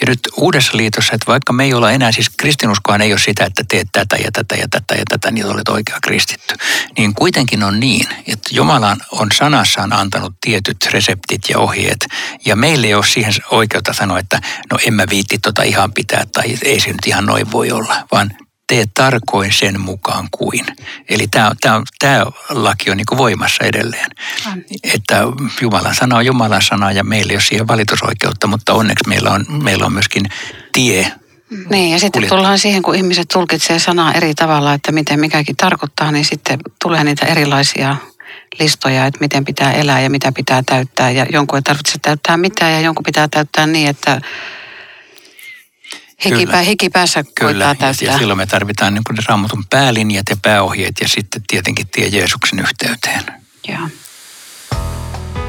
Ja 0.00 0.06
nyt 0.06 0.20
uudessa 0.36 0.76
liitossa, 0.76 1.14
että 1.14 1.26
vaikka 1.26 1.52
me 1.52 1.64
ei 1.64 1.74
olla 1.74 1.90
enää, 1.90 2.12
siis 2.12 2.30
kristinuskohan 2.30 3.00
ei 3.00 3.12
ole 3.12 3.20
sitä, 3.20 3.44
että 3.44 3.64
teet 3.68 3.88
tätä 3.92 4.16
ja 4.16 4.32
tätä 4.32 4.54
ja 4.54 4.66
tätä 4.70 4.94
ja 4.94 5.02
tätä, 5.08 5.30
niin 5.30 5.46
olet 5.46 5.68
oikea 5.68 5.98
kristitty. 6.02 6.54
Niin 6.98 7.14
kuitenkin 7.14 7.62
on 7.62 7.80
niin, 7.80 8.08
että 8.26 8.48
Jumala 8.52 8.96
on 9.12 9.28
sanassaan 9.34 9.92
antanut 9.92 10.34
tietyt 10.40 10.76
reseptit 10.92 11.42
ja 11.48 11.58
ohjeet, 11.58 12.06
ja 12.44 12.56
meille 12.56 12.86
ei 12.86 12.94
ole 12.94 13.06
siihen 13.06 13.32
oikeutta 13.50 13.92
sanoa, 13.92 14.18
että 14.18 14.40
no 14.70 14.78
en 14.86 14.94
mä 14.94 15.04
viitti 15.10 15.38
tota 15.38 15.62
ihan 15.62 15.92
pitää, 15.92 16.24
tai 16.32 16.58
ei 16.64 16.80
se 16.80 16.88
nyt 16.88 17.06
ihan 17.06 17.26
noin 17.26 17.52
voi 17.52 17.70
olla, 17.70 18.06
vaan 18.12 18.30
tee 18.66 18.84
tarkoin 18.94 19.52
sen 19.52 19.80
mukaan 19.80 20.28
kuin. 20.30 20.66
Eli 21.08 21.26
tämä, 21.26 21.52
tämä, 21.60 21.82
tämä 21.98 22.26
laki 22.48 22.90
on 22.90 22.96
niin 22.96 23.18
voimassa 23.18 23.64
edelleen. 23.64 24.10
On. 24.46 24.64
Että 24.94 25.22
Jumalan 25.60 25.94
sana 25.94 26.16
on 26.16 26.26
Jumalan 26.26 26.62
sana 26.62 26.92
ja 26.92 27.04
meillä 27.04 27.30
ei 27.30 27.36
ole 27.36 27.42
siihen 27.42 27.68
valitusoikeutta, 27.68 28.46
mutta 28.46 28.74
onneksi 28.74 29.08
meillä 29.08 29.30
on, 29.30 29.46
meillä 29.62 29.86
on 29.86 29.92
myöskin 29.92 30.24
tie 30.72 31.12
niin, 31.70 31.90
ja 31.90 31.98
sitten 31.98 32.12
kuljettaa. 32.12 32.38
tullaan 32.38 32.58
siihen, 32.58 32.82
kun 32.82 32.94
ihmiset 32.94 33.28
tulkitsee 33.32 33.78
sanaa 33.78 34.12
eri 34.12 34.34
tavalla, 34.34 34.74
että 34.74 34.92
miten 34.92 35.20
mikäkin 35.20 35.56
tarkoittaa, 35.56 36.12
niin 36.12 36.24
sitten 36.24 36.58
tulee 36.82 37.04
niitä 37.04 37.26
erilaisia 37.26 37.96
listoja, 38.58 39.06
että 39.06 39.20
miten 39.20 39.44
pitää 39.44 39.72
elää 39.72 40.00
ja 40.00 40.10
mitä 40.10 40.32
pitää 40.32 40.62
täyttää. 40.66 41.10
Ja 41.10 41.26
jonkun 41.32 41.58
ei 41.58 41.62
tarvitse 41.62 41.98
täyttää 42.02 42.36
mitään 42.36 42.72
ja 42.72 42.80
jonkun 42.80 43.02
pitää 43.02 43.28
täyttää 43.28 43.66
niin, 43.66 43.88
että 43.88 44.20
Hikipä, 46.24 46.58
hikipäässä 46.58 47.24
Kyllä, 47.34 47.76
ja, 47.80 47.94
ja 48.02 48.18
silloin 48.18 48.36
me 48.36 48.46
tarvitaan 48.46 48.94
niin 48.94 49.02
ne 49.10 49.22
raamatun 49.28 49.64
päälinjat 49.70 50.26
ja 50.30 50.36
pääohjeet 50.42 50.94
ja 51.00 51.08
sitten 51.08 51.42
tietenkin 51.46 51.88
tie 51.88 52.06
Jeesuksen 52.06 52.58
yhteyteen. 52.58 53.22
Ja. 53.68 53.78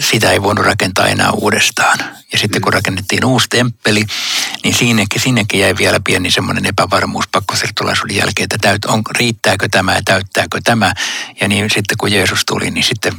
sitä 0.00 0.32
ei 0.32 0.42
voinut 0.42 0.64
rakentaa 0.64 1.06
enää 1.06 1.30
uudestaan. 1.30 1.98
Ja 2.32 2.38
sitten 2.38 2.62
kun 2.62 2.72
rakennettiin 2.72 3.24
uusi 3.24 3.46
temppeli, 3.48 4.04
niin 4.64 4.74
siinäkin, 4.74 5.20
siinäkin 5.20 5.60
jäi 5.60 5.74
vielä 5.78 6.00
pieni 6.04 6.30
semmoinen 6.30 6.66
epävarmuus 6.66 7.28
pakkosiirtolaisuuden 7.32 8.16
jälkeen, 8.16 8.44
että 8.44 8.58
täyt, 8.60 8.84
on, 8.84 9.02
riittääkö 9.18 9.68
tämä 9.70 9.94
ja 9.94 10.02
täyttääkö 10.04 10.60
tämä. 10.64 10.92
Ja 11.40 11.48
niin 11.48 11.70
sitten 11.70 11.96
kun 11.96 12.12
Jeesus 12.12 12.44
tuli, 12.46 12.70
niin 12.70 12.84
sitten 12.84 13.12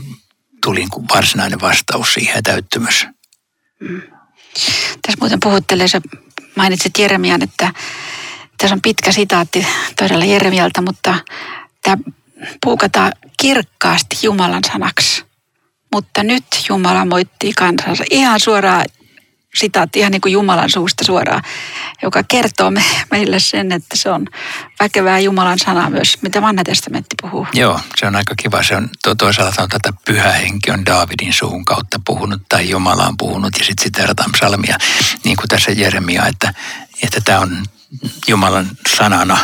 tuli 0.64 0.80
niin 0.80 0.90
kuin 0.90 1.06
varsinainen 1.16 1.62
vastaus 1.62 2.14
siihen 2.14 2.36
ja 2.36 2.42
täyttymys. 2.42 3.06
Mm. 3.80 4.02
Tässä 5.02 5.18
muuten 5.20 5.40
puhuttelee, 5.44 5.88
sä 5.88 6.02
mainitsit 6.58 6.98
Jeremian, 7.00 7.44
että 7.44 7.74
tässä 8.58 8.76
on 8.76 8.82
pitkä 8.82 9.12
sitaatti 9.12 9.68
todella 10.00 10.26
Jeremialta, 10.26 10.82
mutta 10.82 11.16
tämä 11.84 11.98
puukataan 12.64 13.12
kirkkaasti 13.42 14.18
Jumalan 14.24 14.64
sanaksi. 14.72 15.24
Mutta 15.94 16.24
nyt 16.24 16.46
Jumala 16.70 17.06
moittii 17.06 17.54
kansansa 17.54 18.04
ihan 18.12 18.40
suoraan 18.40 18.86
sitaatti 19.58 20.00
ihan 20.00 20.12
niin 20.12 20.22
kuin 20.22 20.32
Jumalan 20.32 20.70
suusta 20.70 21.04
suoraan, 21.06 21.44
joka 22.04 22.24
kertoo 22.24 22.72
me, 22.72 22.84
meille 23.12 23.40
sen, 23.40 23.72
että 23.72 23.96
se 23.96 24.10
on 24.10 24.26
väkevää 24.80 25.20
Jumalan 25.20 25.60
sanaa 25.60 25.90
myös, 25.90 26.22
mitä 26.22 26.42
vanha 26.42 26.64
testamentti 26.64 27.16
puhuu. 27.22 27.48
Joo, 27.54 27.80
se 27.98 28.06
on 28.06 28.16
aika 28.16 28.36
kiva. 28.36 28.64
Se 28.64 28.76
on 28.76 28.90
to, 29.04 29.16
toisaalta 29.16 29.64
on 29.64 29.70
tätä 29.70 29.94
pyhä 30.06 30.32
henki 30.32 30.72
on 30.72 30.86
Daavidin 30.86 31.34
suun 31.34 31.66
kautta 31.66 32.00
puhunut 32.06 32.42
tai 32.50 32.70
Jumala 32.70 33.08
on 33.08 33.18
puhunut 33.18 33.54
ja 33.60 33.66
sitten 33.66 33.84
siteerataan 33.84 34.32
psalmia, 34.32 34.78
niin 35.24 35.38
kuin 35.38 35.48
tässä 35.48 35.72
Jeremia, 35.72 36.28
että, 36.28 36.54
että 37.04 37.22
tämä 37.22 37.40
on 37.40 37.66
Jumalan 38.28 38.68
sanana. 38.98 39.38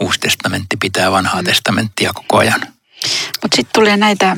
Uusi 0.00 0.20
testamentti 0.20 0.76
pitää 0.76 1.10
vanhaa 1.10 1.42
testamenttia 1.42 2.12
koko 2.12 2.38
ajan. 2.38 2.60
Mutta 3.42 3.56
sitten 3.56 3.72
tulee 3.72 3.96
näitä 3.96 4.36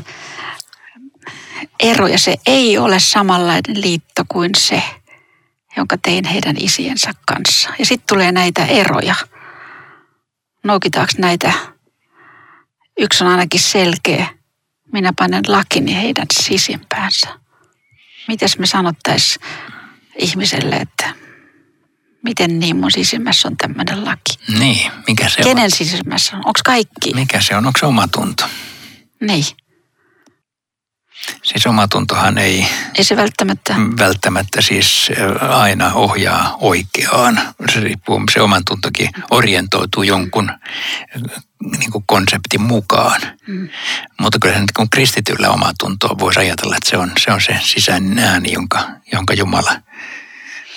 ero 1.81 2.07
ja 2.07 2.19
se 2.19 2.35
ei 2.47 2.79
ole 2.79 3.01
samanlainen 3.01 3.81
liitto 3.81 4.23
kuin 4.29 4.51
se, 4.57 4.83
jonka 5.77 5.97
tein 5.99 6.25
heidän 6.25 6.57
isiensä 6.59 7.13
kanssa. 7.27 7.71
Ja 7.79 7.87
sitten 7.87 8.07
tulee 8.17 8.33
näitä 8.33 8.67
eroja. 8.67 9.15
Noukitaanko 10.65 11.13
näitä? 11.19 11.53
Yksi 12.99 13.25
on 13.25 13.31
ainakin 13.31 13.61
selkeä. 13.61 14.27
Minä 14.93 15.13
panen 15.19 15.43
lakini 15.49 15.97
heidän 15.97 16.27
sisimpäänsä. 16.33 17.29
Mites 18.29 18.59
me 18.59 18.67
sanottais 18.67 19.39
ihmiselle, 20.19 20.77
että 20.77 21.15
miten 22.25 22.59
niin 22.59 22.77
mun 22.77 22.91
sisimmässä 22.91 23.49
on 23.49 23.57
tämmöinen 23.57 24.05
laki? 24.05 24.59
Niin, 24.59 24.93
mikä 25.07 25.29
se 25.29 25.43
Kenen 25.43 25.65
on? 25.65 25.71
sisimmässä 25.71 26.37
on? 26.37 26.39
Onko 26.39 26.61
kaikki? 26.65 27.15
Mikä 27.15 27.41
se 27.41 27.57
on? 27.57 27.67
Onko 27.67 27.79
se 27.81 27.87
oma 27.87 28.09
tunto? 28.09 28.45
Niin. 29.21 29.45
Siis 31.43 31.67
omatuntohan 31.67 32.39
ei 32.39 32.67
Ei 32.99 33.05
se 33.05 33.17
välttämättä. 33.17 33.75
välttämättä 33.99 34.63
siis 34.63 35.11
aina 35.51 35.93
ohjaa 35.95 36.57
oikeaan. 36.61 37.41
Se 37.73 37.81
riippuu, 37.81 38.23
se 38.33 38.41
oman 38.41 38.63
tuntokin 38.69 39.09
orientoituu 39.31 40.03
jonkun 40.03 40.51
niin 41.79 41.93
kuin 41.93 42.05
konseptin 42.07 42.63
mukaan. 42.63 43.21
Mm. 43.47 43.69
Mutta 44.21 44.39
kyllä 44.39 44.55
se 44.55 44.61
nyt 44.61 44.73
kun 44.73 44.91
kristityllä 44.91 45.49
omaa 45.51 45.73
tuntoa 45.81 46.19
voisi 46.19 46.41
ajatella, 46.41 46.77
että 46.77 46.91
se 46.91 46.97
on 46.97 47.13
se, 47.19 47.33
on 47.33 47.41
se 47.41 47.59
sisäinen 47.63 48.19
ääni, 48.19 48.53
jonka, 48.53 48.85
jonka 49.13 49.35
Jumala 49.35 49.73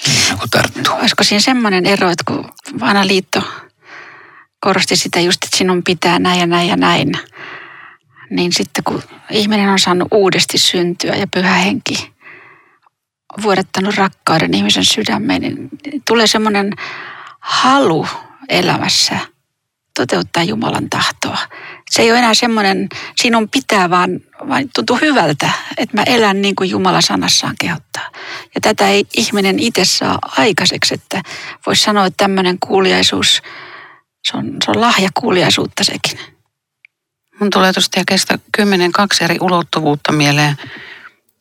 niin 0.07 0.37
kuin 0.39 0.49
tarttuu. 0.49 0.93
Olisiko 0.95 1.23
siinä 1.23 1.39
semmoinen 1.41 1.85
ero, 1.85 2.09
että 2.09 2.23
kun 2.27 2.49
vanha 2.79 3.07
liitto 3.07 3.41
korosti 4.59 4.95
sitä 4.95 5.19
just, 5.19 5.43
että 5.43 5.57
sinun 5.57 5.83
pitää 5.83 6.19
näin 6.19 6.39
ja 6.39 6.45
näin 6.47 6.67
ja 6.67 6.75
näin, 6.77 7.11
niin 8.29 8.53
sitten 8.53 8.83
kun 8.83 9.03
ihminen 9.29 9.69
on 9.69 9.79
saanut 9.79 10.07
uudesti 10.11 10.57
syntyä 10.57 11.15
ja 11.15 11.27
pyhä 11.27 11.53
henki 11.53 12.13
vuodattanut 13.41 13.95
rakkauden 13.95 14.53
ihmisen 14.53 14.85
sydämeen, 14.85 15.41
niin 15.41 15.69
tulee 16.07 16.27
semmoinen 16.27 16.73
halu 17.39 18.07
elämässä 18.49 19.19
toteuttaa 19.95 20.43
Jumalan 20.43 20.89
tahtoa. 20.89 21.37
Se 21.91 22.01
ei 22.01 22.11
ole 22.11 22.19
enää 22.19 22.33
semmoinen, 22.33 22.89
sinun 23.15 23.49
pitää 23.49 23.89
vaan, 23.89 24.19
vaan 24.49 24.69
tuntuu 24.75 24.97
hyvältä, 25.01 25.49
että 25.77 25.97
mä 25.97 26.03
elän 26.03 26.41
niin 26.41 26.55
kuin 26.55 26.69
Jumala 26.69 27.01
sanassaan 27.01 27.55
kehottaa. 27.59 28.09
Ja 28.55 28.61
tätä 28.61 28.89
ei 28.89 29.05
ihminen 29.17 29.59
itse 29.59 29.85
saa 29.85 30.19
aikaiseksi, 30.37 30.93
että 30.93 31.21
voisi 31.65 31.83
sanoa, 31.83 32.05
että 32.05 32.23
tämmöinen 32.23 32.57
kuuliaisuus, 32.59 33.41
se 34.23 34.37
on, 34.37 34.57
se 34.65 34.71
on 34.71 34.81
lahjakuuliaisuutta 34.81 35.83
sekin. 35.83 36.34
Mun 37.39 37.49
tulee 37.49 37.73
tuosta 37.73 38.01
kestä 38.07 38.39
kymmenen 38.51 38.91
kaksi 38.91 39.23
eri 39.23 39.37
ulottuvuutta 39.41 40.11
mieleen. 40.11 40.57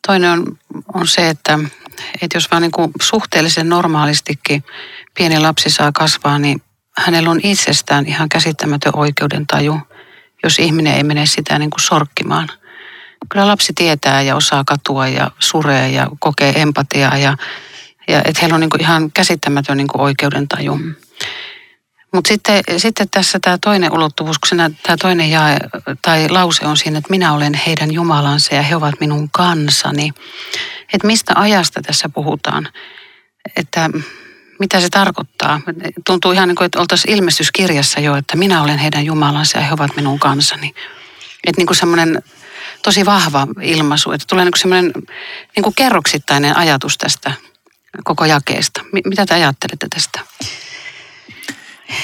Toinen 0.07 0.30
on, 0.30 0.59
on 0.94 1.07
se, 1.07 1.28
että, 1.28 1.59
että 2.22 2.37
jos 2.37 2.50
vaan 2.50 2.62
niin 2.62 2.92
suhteellisen 3.02 3.68
normaalistikin 3.68 4.64
pieni 5.14 5.40
lapsi 5.40 5.70
saa 5.70 5.92
kasvaa, 5.92 6.38
niin 6.38 6.62
hänellä 6.98 7.30
on 7.30 7.40
itsestään 7.42 8.07
ihan 8.07 8.28
käsittämätön 8.28 8.92
oikeudentaju, 8.96 9.78
jos 10.42 10.59
ihminen 10.59 10.94
ei 10.94 11.02
mene 11.02 11.26
sitä 11.26 11.59
niin 11.59 11.70
kuin 11.70 11.80
sorkkimaan. 11.80 12.48
Kyllä 13.28 13.46
lapsi 13.46 13.72
tietää 13.72 14.22
ja 14.22 14.37
osaa 14.37 14.64
katua 14.66 15.09
ja 15.09 15.30
suree 15.38 15.88
ja 15.88 16.09
kokee 16.18 16.52
empatiaa 16.62 17.16
ja, 17.16 17.37
ja 18.09 18.18
että 18.18 18.40
heillä 18.40 18.54
on 18.54 18.61
niin 18.61 18.70
kuin 18.70 18.80
ihan 18.80 19.12
käsittämätön 19.12 19.76
niin 19.76 19.88
kuin 19.88 20.02
oikeudentaju. 20.02 20.78
Mutta 22.14 22.29
sitten, 22.29 22.62
sitten 22.77 23.09
tässä 23.11 23.38
tämä 23.38 23.59
toinen 23.59 23.92
ulottuvuus, 23.92 24.38
kun 24.38 24.59
tämä 24.59 24.96
toinen 25.00 25.31
jae 25.31 25.59
tai 26.03 26.29
lause 26.29 26.66
on 26.66 26.77
siinä, 26.77 26.98
että 26.98 27.11
minä 27.11 27.33
olen 27.33 27.55
heidän 27.55 27.92
Jumalansa 27.92 28.55
ja 28.55 28.62
he 28.62 28.77
ovat 28.77 28.94
minun 29.00 29.31
kansani. 29.31 30.11
Että 30.92 31.07
mistä 31.07 31.33
ajasta 31.37 31.83
tässä 31.83 32.09
puhutaan? 32.09 32.68
Että 33.57 33.90
mitä 34.61 34.81
se 34.81 34.88
tarkoittaa? 34.88 35.61
Tuntuu 36.07 36.33
ihan 36.33 36.48
niin 36.48 36.57
kuin, 36.57 36.66
että 36.66 36.81
oltaisiin 36.81 37.14
ilmestyskirjassa 37.14 38.00
jo, 38.00 38.16
että 38.16 38.37
minä 38.37 38.62
olen 38.62 38.79
heidän 38.79 39.05
Jumalansa 39.05 39.59
ja 39.59 39.64
he 39.64 39.72
ovat 39.72 39.96
minun 39.96 40.18
kansani. 40.18 40.74
Että 41.46 41.61
niin 41.61 41.66
kuin 41.66 41.77
semmoinen 41.77 42.22
tosi 42.83 43.07
vahva 43.07 43.46
ilmaisu, 43.62 44.12
että 44.12 44.27
tulee 44.29 44.44
niin 44.44 44.53
kuin 44.53 44.61
semmoinen 44.61 44.92
niin 45.57 45.64
kuin 45.64 45.74
kerroksittainen 45.74 46.57
ajatus 46.57 46.98
tästä 46.98 47.33
koko 48.05 48.24
jakeesta. 48.24 48.81
Mitä 49.05 49.27
te 49.27 49.35
ajattelette 49.35 49.87
tästä? 49.94 50.20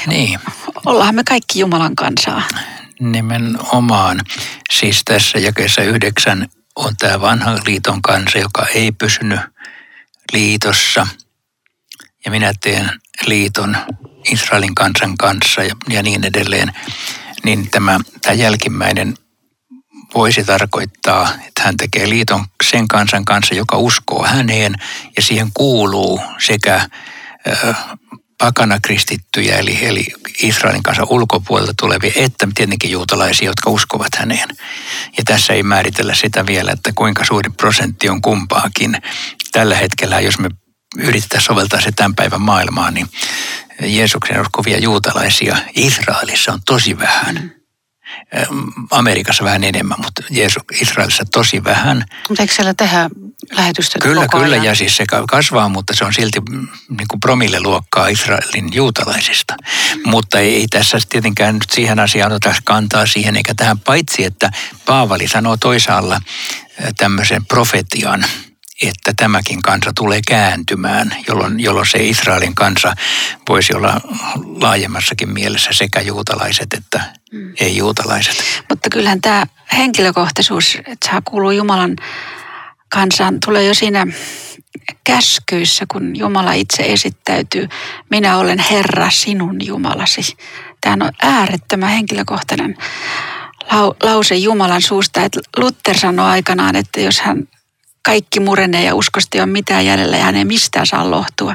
Niin. 0.07 0.41
Ollaan 0.87 1.15
me 1.15 1.25
kaikki 1.25 1.59
Jumalan 1.59 1.97
kansaa. 1.97 2.43
Nimenomaan. 3.01 4.21
Siis 4.71 5.03
tässä 5.05 5.39
jakeessa 5.39 5.83
yhdeksän 5.83 6.49
on 6.77 6.97
tämä 6.97 7.21
vanhan 7.21 7.61
liiton 7.67 8.03
kansa, 8.03 8.39
joka 8.39 8.67
ei 8.75 8.93
pysynyt 8.93 9.41
liitossa. 10.33 11.07
Ja 12.25 12.31
minä 12.31 12.53
teen 12.61 12.91
liiton 13.27 13.77
Israelin 14.33 14.75
kansan 14.75 15.17
kanssa 15.17 15.63
ja, 15.63 15.75
ja 15.89 16.03
niin 16.03 16.25
edelleen. 16.25 16.73
Niin 17.45 17.71
tämä, 17.71 18.01
tämä 18.23 18.35
jälkimmäinen 18.35 19.15
voisi 20.15 20.45
tarkoittaa, 20.45 21.35
että 21.47 21.63
hän 21.63 21.77
tekee 21.77 22.09
liiton 22.09 22.45
sen 22.71 22.89
kansan 22.89 23.25
kanssa, 23.25 23.55
joka 23.55 23.77
uskoo 23.77 24.25
häneen 24.25 24.75
ja 25.17 25.23
siihen 25.23 25.49
kuuluu 25.55 26.21
sekä 26.39 26.89
pakana 28.41 28.81
kristittyjä, 28.83 29.57
eli, 29.57 29.79
eli 29.87 30.07
Israelin 30.43 30.83
kanssa 30.83 31.07
ulkopuolelta 31.09 31.73
tulevia, 31.81 32.13
että 32.17 32.49
tietenkin 32.55 32.91
juutalaisia, 32.91 33.47
jotka 33.47 33.71
uskovat 33.71 34.15
häneen. 34.17 34.49
Ja 35.17 35.25
tässä 35.25 35.53
ei 35.53 35.63
määritellä 35.63 36.15
sitä 36.15 36.47
vielä, 36.47 36.73
että 36.73 36.93
kuinka 36.95 37.25
suuri 37.25 37.51
prosentti 37.51 38.09
on 38.09 38.23
kumpaakin. 38.23 38.97
Tällä 39.53 39.77
hetkellä, 39.77 40.21
jos 40.21 40.39
me 40.39 40.49
yritetään 40.99 41.43
soveltaa 41.43 41.81
se 41.81 41.93
tämän 41.93 42.15
päivän 42.15 42.41
maailmaan, 42.41 42.95
niin 42.95 43.07
Jeesuksen 43.83 44.41
uskovia 44.41 44.79
juutalaisia 44.79 45.57
Israelissa 45.77 46.53
on 46.53 46.61
tosi 46.67 46.99
vähän. 46.99 47.60
Amerikassa 48.91 49.45
vähän 49.45 49.65
enemmän, 49.65 49.99
mutta 50.03 50.23
Jeesus 50.31 50.63
Israelissa 50.81 51.25
tosi 51.33 51.65
vähän. 51.65 52.05
Mutta 52.29 52.43
eikö 52.43 52.55
siellä 52.55 52.75
tehdä 52.75 53.11
lähetystöt 53.53 54.03
Kyllä, 54.03 54.21
koko 54.21 54.39
kyllä, 54.39 54.55
ajan? 54.55 54.65
ja 54.65 54.75
siis 54.75 54.97
se 54.97 55.05
kasvaa, 55.29 55.69
mutta 55.69 55.97
se 55.97 56.05
on 56.05 56.15
silti 56.15 56.41
mm, 56.41 56.69
niin 56.99 57.09
kuin 57.09 57.21
promille 57.21 57.61
luokkaa 57.61 58.09
Israelin 58.09 58.69
juutalaisista. 58.73 59.55
Mutta 60.05 60.39
ei, 60.39 60.67
tässä 60.71 60.99
tietenkään 61.09 61.55
nyt 61.55 61.71
siihen 61.71 62.01
asiaan 62.01 62.33
ota 62.33 62.55
kantaa 62.65 63.07
siihen 63.07 63.37
eikä 63.37 63.55
tähän, 63.57 63.79
paitsi 63.79 64.25
että 64.25 64.51
Paavali 64.87 65.29
sanoo 65.29 65.57
toisaalla 65.57 66.21
tämmöisen 66.97 67.47
profetian, 67.47 68.25
että 68.83 69.13
tämäkin 69.17 69.63
kansa 69.63 69.93
tulee 69.95 70.21
kääntymään, 70.27 71.17
jolloin, 71.29 71.61
jolloin 71.61 71.87
se 71.87 71.99
Israelin 71.99 72.55
kansa 72.55 72.95
voisi 73.49 73.75
olla 73.75 74.01
laajemmassakin 74.61 75.33
mielessä 75.33 75.71
sekä 75.73 76.01
juutalaiset 76.01 76.75
että 76.75 77.20
Mm. 77.33 77.53
ei-juutalaiset. 77.61 78.45
Mutta 78.69 78.91
kyllähän 78.91 79.21
tämä 79.21 79.47
henkilökohtaisuus, 79.77 80.79
että 80.87 81.09
saa 81.11 81.23
kuuluu 81.25 81.51
Jumalan 81.51 81.97
kansaan, 82.89 83.39
tulee 83.45 83.65
jo 83.65 83.75
siinä 83.75 84.07
käskyissä, 85.05 85.85
kun 85.93 86.17
Jumala 86.17 86.53
itse 86.53 86.83
esittäytyy. 86.83 87.69
Minä 88.11 88.37
olen 88.37 88.59
Herra, 88.59 89.11
sinun 89.11 89.67
Jumalasi. 89.67 90.37
Tämä 90.81 91.05
on 91.05 91.13
äärettömän 91.23 91.91
henkilökohtainen 91.91 92.77
lau- 93.65 93.97
lause 94.03 94.35
Jumalan 94.35 94.83
suusta. 94.83 95.25
Että 95.25 95.41
Luther 95.57 95.99
sanoi 95.99 96.27
aikanaan, 96.27 96.77
että 96.77 97.01
jos 97.01 97.21
hän 97.21 97.49
kaikki 98.03 98.41
murenee 98.41 98.85
ja 98.85 98.95
uskosta 98.95 99.39
ei 99.39 99.43
ole 99.43 99.51
mitään 99.51 99.87
jäljellä 99.87 100.17
ja 100.17 100.25
hän 100.25 100.37
ei 100.37 100.45
mistään 100.45 100.87
saa 100.87 101.11
lohtua. 101.11 101.55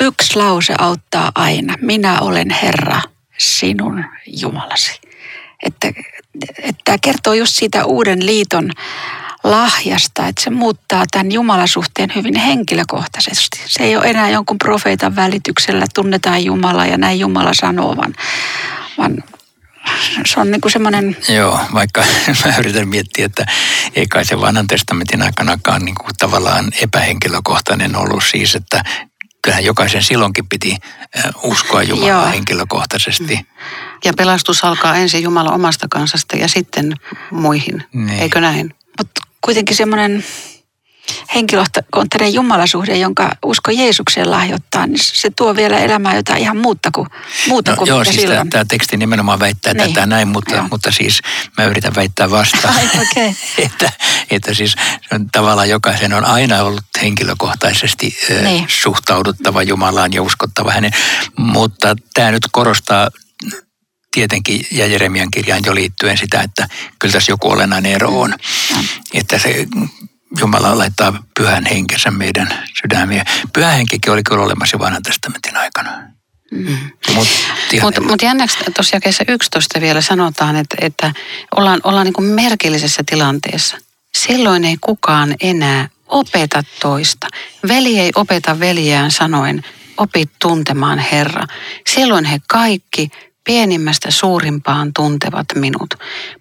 Yksi 0.00 0.36
lause 0.36 0.74
auttaa 0.78 1.32
aina. 1.34 1.74
Minä 1.80 2.20
olen 2.20 2.50
Herra, 2.50 3.00
sinun 3.38 4.04
Jumalasi. 4.26 5.00
Että, 5.62 5.88
että 6.58 6.80
tämä 6.84 6.98
kertoo 7.00 7.32
just 7.32 7.54
siitä 7.54 7.84
uuden 7.84 8.26
liiton 8.26 8.70
lahjasta, 9.44 10.26
että 10.26 10.42
se 10.42 10.50
muuttaa 10.50 11.04
tämän 11.10 11.32
Jumalasuhteen 11.32 12.12
hyvin 12.14 12.36
henkilökohtaisesti. 12.36 13.60
Se 13.66 13.82
ei 13.82 13.96
ole 13.96 14.06
enää 14.06 14.30
jonkun 14.30 14.58
profeetan 14.58 15.16
välityksellä, 15.16 15.86
tunnetaan 15.94 16.44
Jumala 16.44 16.86
ja 16.86 16.98
näin 16.98 17.18
Jumala 17.18 17.54
sanoo, 17.54 17.96
vaan, 17.96 18.14
vaan 18.98 19.24
se 20.26 20.40
on 20.40 20.50
niin 20.50 20.60
semmoinen, 20.68 21.16
Joo, 21.28 21.60
vaikka 21.74 22.04
mä 22.44 22.54
yritän 22.58 22.88
miettiä, 22.88 23.26
että 23.26 23.46
ei 23.94 24.06
kai 24.06 24.24
se 24.24 24.40
vanhan 24.40 24.66
testamentin 24.66 25.22
aikanakaan 25.22 25.82
kuin 25.84 26.16
tavallaan 26.18 26.72
epähenkilökohtainen 26.82 27.96
ollut 27.96 28.24
siis, 28.30 28.54
että 28.54 28.84
kyllähän 29.46 29.64
jokaisen 29.64 30.02
silloinkin 30.02 30.48
piti 30.48 30.76
uskoa 31.42 31.82
Jumalaa 31.82 32.08
Joo. 32.08 32.26
henkilökohtaisesti. 32.26 33.46
Ja 34.04 34.12
pelastus 34.16 34.64
alkaa 34.64 34.96
ensin 34.96 35.22
Jumalan 35.22 35.54
omasta 35.54 35.86
kansasta 35.90 36.36
ja 36.36 36.48
sitten 36.48 36.94
muihin. 37.30 37.84
Niin. 37.92 38.18
Eikö 38.18 38.40
näin? 38.40 38.74
mutta 38.98 39.20
kuitenkin 39.40 39.76
semmoinen 39.76 40.24
henkilökohtainen 41.34 42.34
jumalasuhde, 42.34 42.96
jonka 42.96 43.30
usko 43.44 43.70
Jeesukseen 43.70 44.30
lahjoittaa, 44.30 44.86
niin 44.86 44.98
se 45.02 45.30
tuo 45.30 45.56
vielä 45.56 45.78
elämään 45.78 46.16
jotain 46.16 46.42
ihan 46.42 46.56
muuta 46.56 46.90
kuin, 46.94 47.08
muuta 47.48 47.70
No, 47.70 47.76
kuin 47.76 47.88
joo, 47.88 48.04
siis 48.04 48.16
silloin. 48.16 48.50
tämä 48.50 48.64
teksti 48.64 48.96
nimenomaan 48.96 49.40
väittää 49.40 49.74
Niin. 49.74 49.94
tätä 49.94 50.06
näin, 50.06 50.28
mutta, 50.28 50.54
Joo. 50.54 50.66
mutta 50.70 50.90
siis 50.90 51.20
mä 51.58 51.64
yritän 51.64 51.94
väittää 51.94 52.30
vastaan. 52.30 52.76
Ai, 52.76 52.88
okei. 53.10 53.36
että, 53.66 53.92
että 54.30 54.54
siis 54.54 54.76
tavallaan 55.32 55.68
jokaisen 55.68 56.12
on 56.12 56.24
aina 56.24 56.62
ollut 56.62 56.84
henkilökohtaisesti 57.02 58.16
Niin. 58.42 58.64
suhtauduttava 58.68 59.62
Jumalaan 59.62 60.12
ja 60.12 60.22
uskottava 60.22 60.72
hänen. 60.72 60.92
Mutta 61.38 61.96
tämä 62.14 62.30
nyt 62.30 62.48
korostaa 62.52 63.08
tietenkin 64.14 64.66
ja 64.70 64.86
Jeremian 64.86 65.30
kirjaan 65.30 65.62
jo 65.66 65.74
liittyen 65.74 66.18
sitä, 66.18 66.40
että 66.40 66.68
kyllä 66.98 67.12
tässä 67.12 67.32
joku 67.32 67.50
olennainen 67.50 67.92
ero 67.92 68.20
on. 68.20 68.34
Että 69.14 69.38
se 69.38 69.66
Jumala 70.40 70.78
laittaa 70.78 71.22
pyhän 71.38 71.66
henkensä 71.66 72.10
meidän 72.10 72.64
sydämiä. 72.82 73.24
Pyhä 73.52 73.70
henkikin 73.70 74.12
oli 74.12 74.22
kyllä 74.22 74.42
olemassa 74.44 74.78
vanhan 74.78 75.02
testamentin 75.02 75.56
aikana. 75.56 75.90
Mm. 76.50 76.76
Mut, 77.14 77.28
Mutta 77.82 78.00
eri- 78.00 78.06
mut 78.06 78.22
jännäksi 78.22 78.58
tuossa 78.74 78.96
jakeessa 78.96 79.24
11 79.28 79.80
vielä 79.80 80.00
sanotaan, 80.00 80.56
että, 80.56 80.76
että 80.80 81.12
ollaan, 81.56 81.80
ollaan 81.84 82.06
niin 82.06 82.30
merkillisessä 82.30 83.02
tilanteessa. 83.06 83.78
Silloin 84.16 84.64
ei 84.64 84.76
kukaan 84.80 85.34
enää 85.40 85.88
opeta 86.08 86.62
toista. 86.80 87.26
Veli 87.68 87.98
ei 88.00 88.10
opeta 88.14 88.60
veljään 88.60 89.10
sanoen, 89.10 89.64
opit 89.96 90.30
tuntemaan 90.38 90.98
Herra. 90.98 91.44
Silloin 91.88 92.24
he 92.24 92.40
kaikki 92.48 93.10
pienimmästä 93.46 94.10
suurimpaan 94.10 94.92
tuntevat 94.92 95.46
minut. 95.54 95.94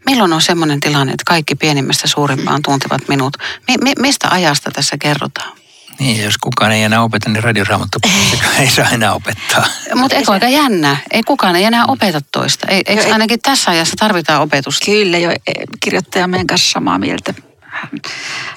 Milloin 0.05 0.33
on 0.33 0.41
semmoinen 0.41 0.79
tilanne, 0.79 1.13
että 1.13 1.23
kaikki 1.25 1.55
pienimmästä 1.55 2.07
suurimpaan 2.07 2.61
tuntevat 2.61 3.07
minut? 3.07 3.37
Mi- 3.67 3.77
mi- 3.81 3.93
mistä 3.99 4.27
ajasta 4.31 4.71
tässä 4.71 4.97
kerrotaan? 4.97 5.51
Niin, 5.99 6.23
jos 6.23 6.37
kukaan 6.37 6.71
ei 6.71 6.83
enää 6.83 7.01
opeta, 7.03 7.29
niin 7.29 7.43
radioraamattu 7.43 7.99
ei 8.59 8.69
saa 8.69 8.89
enää 8.89 9.13
opettaa. 9.13 9.65
Mutta 9.95 10.15
eikö 10.15 10.31
aika 10.31 10.47
jännä? 10.47 10.97
Ei 11.11 11.23
kukaan 11.23 11.55
ei 11.55 11.63
enää 11.63 11.85
opeta 11.85 12.21
toista. 12.31 12.67
Ei, 12.67 12.81
eikö 12.85 13.03
ei- 13.03 13.11
ainakin 13.11 13.39
tässä 13.41 13.71
ajassa 13.71 13.95
tarvitaan 13.99 14.41
opetusta? 14.41 14.85
Kyllä 14.85 15.17
jo 15.17 15.29
eh, 15.31 15.37
kirjoittaja 15.79 16.27
meidän 16.27 16.47
kanssa 16.47 16.71
samaa 16.71 16.97
mieltä. 16.97 17.33
Hän, 17.61 17.89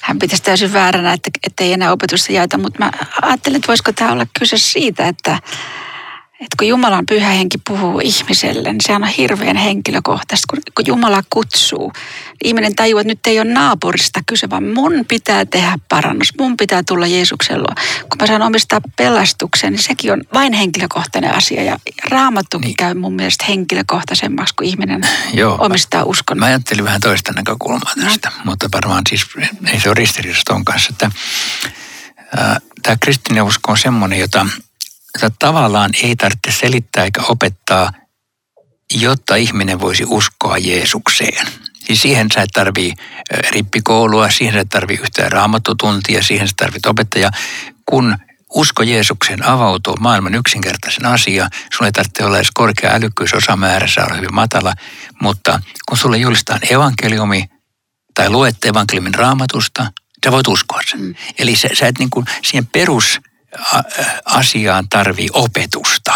hän 0.02 0.18
pitäisi 0.18 0.42
täysin 0.42 0.72
vääränä, 0.72 1.12
että, 1.12 1.30
että 1.46 1.64
ei 1.64 1.72
enää 1.72 1.92
opetusta 1.92 2.32
jaeta, 2.32 2.58
mutta 2.58 2.78
mä 2.78 2.92
ajattelin, 3.22 3.56
että 3.56 3.68
voisiko 3.68 3.92
tämä 3.92 4.12
olla 4.12 4.26
kyse 4.38 4.58
siitä, 4.58 5.06
että, 5.08 5.38
että 6.40 6.56
kun 6.58 6.68
Jumalan 6.68 7.06
pyhä 7.06 7.28
henki 7.30 7.58
puhuu 7.68 8.00
ihmiselle, 8.04 8.72
niin 8.72 8.80
sehän 8.86 9.02
on 9.02 9.08
hirveän 9.08 9.56
henkilökohtaista. 9.56 10.44
Kun, 10.50 10.58
kun 10.74 10.84
Jumala 10.86 11.22
kutsuu, 11.30 11.92
niin 11.94 12.36
ihminen 12.44 12.74
tajuaa, 12.76 13.00
että 13.00 13.10
nyt 13.10 13.26
ei 13.26 13.40
ole 13.40 13.50
naapurista 13.52 14.20
kyse, 14.26 14.50
vaan 14.50 14.64
mun 14.64 15.04
pitää 15.08 15.44
tehdä 15.46 15.78
parannus. 15.88 16.32
Mun 16.38 16.56
pitää 16.56 16.82
tulla 16.88 17.06
Jeesuksen 17.06 17.58
luo. 17.58 17.74
Kun 18.00 18.18
mä 18.20 18.26
saan 18.26 18.42
omistaa 18.42 18.80
pelastuksen, 18.96 19.72
niin 19.72 19.82
sekin 19.82 20.12
on 20.12 20.22
vain 20.34 20.52
henkilökohtainen 20.52 21.34
asia. 21.34 21.62
Ja 21.62 21.76
raamattukin 22.10 22.66
Niin. 22.66 22.76
käy 22.76 22.94
mun 22.94 23.12
mielestä 23.14 23.44
henkilökohtaisemmaksi, 23.48 24.54
kun 24.54 24.66
ihminen 24.66 25.00
Joo. 25.32 25.56
omistaa 25.60 26.04
uskon. 26.04 26.38
Mä 26.38 26.46
ajattelin 26.46 26.84
vähän 26.84 27.00
toista 27.00 27.32
näkökulmaa 27.32 27.92
tästä, 28.04 28.32
mutta 28.44 28.68
varmaan 28.72 29.02
siis 29.08 29.26
ei 29.72 29.80
se 29.80 29.88
ole 29.88 29.94
ristiriidassa 29.94 30.44
ton 30.46 30.64
kanssa, 30.64 30.88
että 30.92 31.10
tämä 32.82 32.96
kristillinen 33.00 33.44
usko 33.44 33.72
on 33.72 33.78
semmoinen, 33.78 34.18
jota, 34.18 34.46
jota 35.14 35.36
tavallaan 35.38 35.90
ei 36.02 36.16
tarvitse 36.16 36.52
selittää 36.52 37.04
eikä 37.04 37.22
opettaa, 37.22 37.92
jotta 38.94 39.36
ihminen 39.36 39.80
voisi 39.80 40.04
uskoa 40.06 40.58
Jeesukseen. 40.58 41.46
Siis 41.86 42.02
siihen 42.02 42.26
sä 42.34 42.42
et 42.42 42.50
tarvii 42.52 42.92
rippikoulua, 43.50 44.30
siihen 44.30 44.54
sä 44.54 44.60
et 44.60 44.68
tarvii 44.68 44.98
yhtään 45.02 45.32
raamattotuntia, 45.32 46.22
siihen 46.22 46.48
sä 46.48 46.54
tarvit 46.56 46.86
opettaja. 46.86 47.30
Kun 47.86 48.16
usko 48.54 48.82
Jeesukseen 48.82 49.46
avautuu 49.46 49.96
maailman 50.00 50.34
yksinkertaisen 50.34 51.06
asia, 51.06 51.48
sulla 51.72 51.86
ei 51.86 51.92
tarvitse 51.92 52.24
olla 52.24 52.36
edes 52.36 52.50
korkea 52.54 52.94
älykkyys, 52.94 53.34
osamäärä, 53.34 53.86
saa 53.86 54.04
olla 54.04 54.14
hyvin 54.16 54.34
matala, 54.34 54.74
mutta 55.22 55.60
kun 55.88 55.98
sulle 55.98 56.16
julistaan 56.16 56.60
evankeliumi 56.70 57.44
tai 58.14 58.30
luet 58.30 58.64
evankeliumin 58.64 59.14
raamatusta, 59.14 59.92
sä 60.24 60.32
voit 60.32 60.48
uskoa 60.48 60.80
sen. 60.90 61.00
Mm. 61.00 61.14
Eli 61.38 61.56
sä, 61.56 61.68
sä 61.72 61.86
et 61.86 61.98
niin 61.98 62.10
kuin 62.10 62.26
siihen 62.42 62.66
perusasiaan 64.48 64.88
tarvii 64.88 65.28
opetusta. 65.32 66.12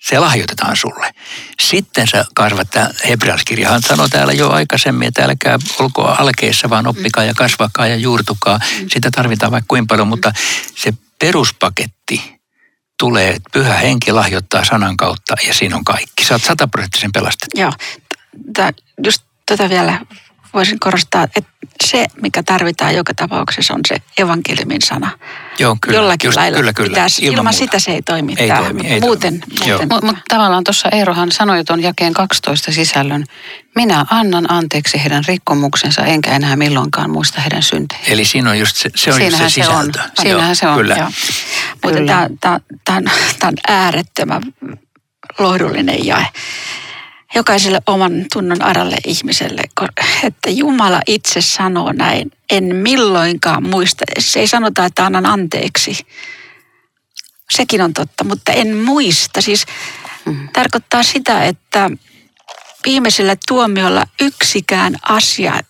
Se 0.00 0.18
lahjoitetaan 0.18 0.76
sulle. 0.76 1.14
Sitten 1.60 2.06
sä 2.08 2.24
kasvat, 2.34 2.70
tämä 2.70 2.90
hebrealaiskirjahan 3.08 3.82
sanoi 3.82 4.08
täällä 4.08 4.32
jo 4.32 4.50
aikaisemmin, 4.50 5.08
että 5.08 5.24
älkää 5.24 5.58
olko 5.78 6.02
alkeessa, 6.02 6.70
vaan 6.70 6.86
oppikaa 6.86 7.24
ja 7.24 7.34
kasvakaa 7.36 7.86
ja 7.86 7.96
juurtukaa. 7.96 8.60
Sitä 8.92 9.10
tarvitaan 9.10 9.52
vaikka 9.52 9.68
kuinka 9.68 9.92
paljon, 9.92 10.08
mutta 10.08 10.32
se 10.76 10.92
peruspaketti 11.18 12.40
tulee, 12.98 13.28
että 13.28 13.50
pyhä 13.52 13.74
henki 13.74 14.12
lahjoittaa 14.12 14.64
sanan 14.64 14.96
kautta 14.96 15.34
ja 15.46 15.54
siinä 15.54 15.76
on 15.76 15.84
kaikki. 15.84 16.24
Sä 16.24 16.34
oot 16.34 16.42
sataprosenttisen 16.42 17.12
pelastettu. 17.12 17.60
Joo, 17.60 17.72
just 19.04 19.22
tota 19.46 19.68
vielä 19.68 20.00
voisin 20.54 20.80
korostaa, 20.80 21.24
että 21.24 21.42
se, 21.86 22.06
mikä 22.22 22.42
tarvitaan 22.42 22.94
joka 22.94 23.14
tapauksessa, 23.14 23.74
on 23.74 23.80
se 23.88 23.96
evankeliumin 24.18 24.82
sana. 24.84 25.10
Joo, 25.58 25.76
kyllä. 25.80 25.96
Jollakin 25.98 26.28
Just, 26.28 26.36
lailla 26.36 26.56
kyllä, 26.58 26.72
kyllä. 26.72 26.88
pitäisi, 26.88 27.24
ilman, 27.24 27.34
Ilman 27.38 27.44
muuta. 27.54 27.58
sitä 27.58 27.78
se 27.78 27.92
ei 27.92 28.02
toimi. 28.02 28.34
Ei 28.38 28.48
toimi, 28.48 28.86
ei 28.86 29.00
muuten, 29.00 29.40
toimi. 29.40 29.70
Muuten. 29.70 29.88
Mutta 29.90 30.06
mut 30.06 30.16
tavallaan 30.28 30.64
tuossa 30.64 30.88
Eerohan 30.92 31.32
sanoi 31.32 31.64
tuon 31.64 31.82
jakeen 31.82 32.12
12 32.14 32.72
sisällön. 32.72 33.24
Minä 33.74 34.06
annan 34.10 34.50
anteeksi 34.50 35.02
heidän 35.02 35.24
rikkomuksensa, 35.28 36.02
enkä 36.02 36.32
enää 36.32 36.56
milloinkaan 36.56 37.10
muista 37.10 37.40
heidän 37.40 37.62
syntejä. 37.62 38.00
Eli 38.06 38.24
siinä 38.24 38.50
on 38.50 38.58
just 38.58 38.76
se, 38.76 38.90
se, 38.96 39.10
on 39.12 39.16
just 39.16 39.20
Siinähän 39.30 39.50
se 39.50 39.54
se 39.62 39.68
on. 39.68 39.84
sisältö. 39.92 40.10
Siinähän 40.22 40.48
Joo, 40.48 40.54
se 40.54 40.68
on, 40.68 40.76
Kyllä. 40.78 40.96
Joo. 40.96 41.10
Mutta 41.84 42.00
tämä 42.84 43.00
on 43.44 43.54
äärettömän 43.68 44.42
lohdullinen 45.38 46.06
jae. 46.06 46.26
Jokaiselle 47.34 47.80
oman 47.86 48.26
tunnon 48.32 48.62
aralle 48.62 48.96
ihmiselle, 49.06 49.62
että 50.22 50.50
Jumala 50.50 51.00
itse 51.06 51.40
sanoo 51.40 51.92
näin, 51.92 52.30
en 52.50 52.76
milloinkaan 52.76 53.68
muista. 53.68 54.04
Se 54.18 54.40
ei 54.40 54.46
sanota, 54.46 54.84
että 54.84 55.06
annan 55.06 55.26
anteeksi. 55.26 55.98
Sekin 57.50 57.80
on 57.82 57.94
totta, 57.94 58.24
mutta 58.24 58.52
en 58.52 58.76
muista. 58.76 59.40
Siis 59.40 59.66
Mm. 60.26 60.48
tarkoittaa 60.52 61.02
sitä, 61.02 61.44
että 61.44 61.90
viimeisellä 62.84 63.36
tuomiolla 63.48 64.04
yksikään 64.20 64.94
asia, 65.02 65.60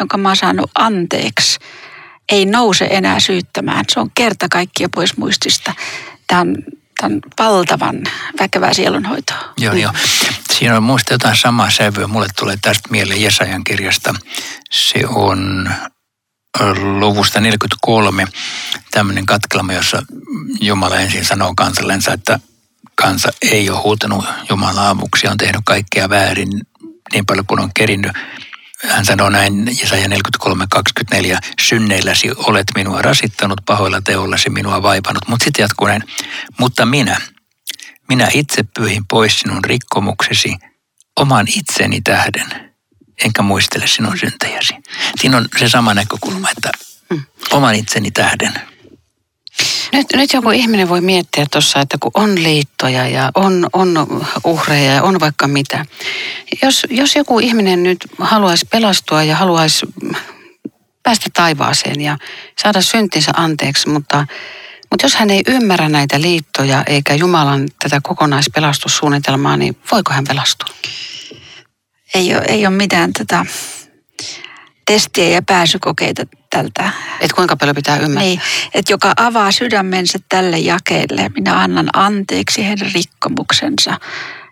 jonka 0.00 0.18
mä 0.18 0.28
oon 0.28 0.36
saanut 0.36 0.70
anteeksi, 0.74 1.58
ei 2.28 2.46
nouse 2.46 2.88
enää 2.90 3.20
syyttämään. 3.20 3.84
Se 3.92 4.00
on 4.00 4.10
kerta 4.14 4.46
kaikkia 4.50 4.88
pois 4.94 5.16
muistista. 5.16 5.72
Tämä 6.26 6.40
on, 6.40 6.56
tämä 7.00 7.14
on 7.14 7.20
valtavan 7.38 8.02
väkevää 8.40 8.74
sielunhoitoa. 8.74 9.52
Joo, 9.58 9.74
joo. 9.74 9.92
Siinä 10.52 10.76
on 10.76 10.82
muista 10.82 11.14
jotain 11.14 11.36
samaa 11.36 11.70
sävyä. 11.70 12.06
Mulle 12.06 12.26
tulee 12.38 12.56
tästä 12.62 12.88
mieleen 12.90 13.22
Jesajan 13.22 13.64
kirjasta. 13.64 14.14
Se 14.70 15.06
on 15.08 15.70
luvusta 16.98 17.40
43 17.40 18.26
tämmöinen 18.90 19.26
katkelma, 19.26 19.72
jossa 19.72 20.02
Jumala 20.60 20.96
ensin 20.96 21.24
sanoo 21.24 21.52
kansallensa, 21.56 22.12
että 22.12 22.40
kansa 22.94 23.28
ei 23.42 23.70
ole 23.70 23.78
huutanut 23.78 24.24
Jumala 24.50 24.88
avuksi, 24.88 25.28
on 25.28 25.36
tehnyt 25.36 25.60
kaikkea 25.64 26.08
väärin 26.08 26.48
niin 27.12 27.26
paljon 27.26 27.46
kuin 27.46 27.60
on 27.60 27.70
kerinnyt. 27.74 28.12
Hän 28.84 29.04
sanoo 29.04 29.30
näin 29.30 29.66
Jesaja 29.80 30.06
43.24, 30.06 31.38
synneilläsi 31.60 32.30
olet 32.36 32.66
minua 32.74 33.02
rasittanut, 33.02 33.60
pahoilla 33.66 34.00
teollasi 34.00 34.50
minua 34.50 34.82
vaivannut. 34.82 35.28
Mutta 35.28 35.44
sitten 35.44 35.62
jatkuu 35.62 35.86
näin, 35.86 36.02
mutta 36.58 36.86
minä, 36.86 37.20
minä 38.08 38.28
itse 38.34 38.62
pyyhin 38.62 39.06
pois 39.06 39.40
sinun 39.40 39.64
rikkomuksesi 39.64 40.56
oman 41.16 41.46
itseni 41.56 42.00
tähden, 42.00 42.74
enkä 43.24 43.42
muistele 43.42 43.86
sinun 43.86 44.18
syntejäsi. 44.18 44.74
Siinä 45.20 45.36
on 45.36 45.48
se 45.58 45.68
sama 45.68 45.94
näkökulma, 45.94 46.50
että 46.50 46.70
hmm. 47.10 47.22
oman 47.50 47.74
itseni 47.74 48.10
tähden. 48.10 48.75
Nyt, 49.92 50.06
nyt 50.14 50.32
joku 50.32 50.50
ihminen 50.50 50.88
voi 50.88 51.00
miettiä 51.00 51.46
tuossa, 51.52 51.80
että 51.80 51.96
kun 52.00 52.10
on 52.14 52.42
liittoja 52.42 53.08
ja 53.08 53.30
on, 53.34 53.66
on 53.72 54.06
uhreja 54.44 54.92
ja 54.92 55.02
on 55.02 55.20
vaikka 55.20 55.48
mitä. 55.48 55.86
Jos, 56.62 56.86
jos 56.90 57.16
joku 57.16 57.38
ihminen 57.38 57.82
nyt 57.82 57.98
haluaisi 58.18 58.66
pelastua 58.70 59.22
ja 59.22 59.36
haluaisi 59.36 59.86
päästä 61.02 61.30
taivaaseen 61.34 62.00
ja 62.00 62.18
saada 62.62 62.82
syntinsä 62.82 63.32
anteeksi, 63.36 63.88
mutta, 63.88 64.26
mutta 64.90 65.04
jos 65.04 65.14
hän 65.14 65.30
ei 65.30 65.42
ymmärrä 65.46 65.88
näitä 65.88 66.20
liittoja 66.20 66.84
eikä 66.86 67.14
Jumalan 67.14 67.68
tätä 67.82 68.00
kokonaispelastussuunnitelmaa, 68.02 69.56
niin 69.56 69.76
voiko 69.92 70.12
hän 70.12 70.24
pelastua? 70.28 70.74
Ei 72.14 72.34
ole, 72.34 72.44
ei 72.48 72.66
ole 72.66 72.76
mitään 72.76 73.12
tätä 73.12 73.46
testiä 74.86 75.28
ja 75.28 75.42
pääsykokeita 75.42 76.22
tältä. 76.50 76.90
Et 77.20 77.32
kuinka 77.32 77.56
paljon 77.56 77.76
pitää 77.76 77.96
ymmärtää? 77.96 78.22
Niin, 78.22 78.40
että 78.74 78.92
joka 78.92 79.12
avaa 79.16 79.52
sydämensä 79.52 80.18
tälle 80.28 80.58
jakeelle, 80.58 81.30
minä 81.34 81.60
annan 81.60 81.88
anteeksi 81.92 82.66
heidän 82.66 82.90
rikkomuksensa, 82.94 84.00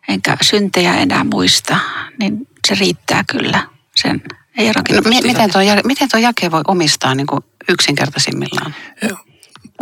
enkä 0.09 0.37
syntejä 0.43 0.95
enää 0.95 1.25
muista, 1.25 1.77
niin 2.19 2.49
se 2.69 2.75
riittää 2.75 3.25
kyllä. 3.33 3.69
Sen 3.97 4.23
ei 4.59 4.73
no, 4.77 4.83
miten, 5.25 5.53
tuo, 5.53 5.63
miten 5.85 6.09
tuo 6.09 6.21
jake 6.21 6.51
voi 6.51 6.63
omistaa 6.67 7.15
niin 7.15 7.27
kuin 7.27 7.41
yksinkertaisimmillaan? 7.69 8.75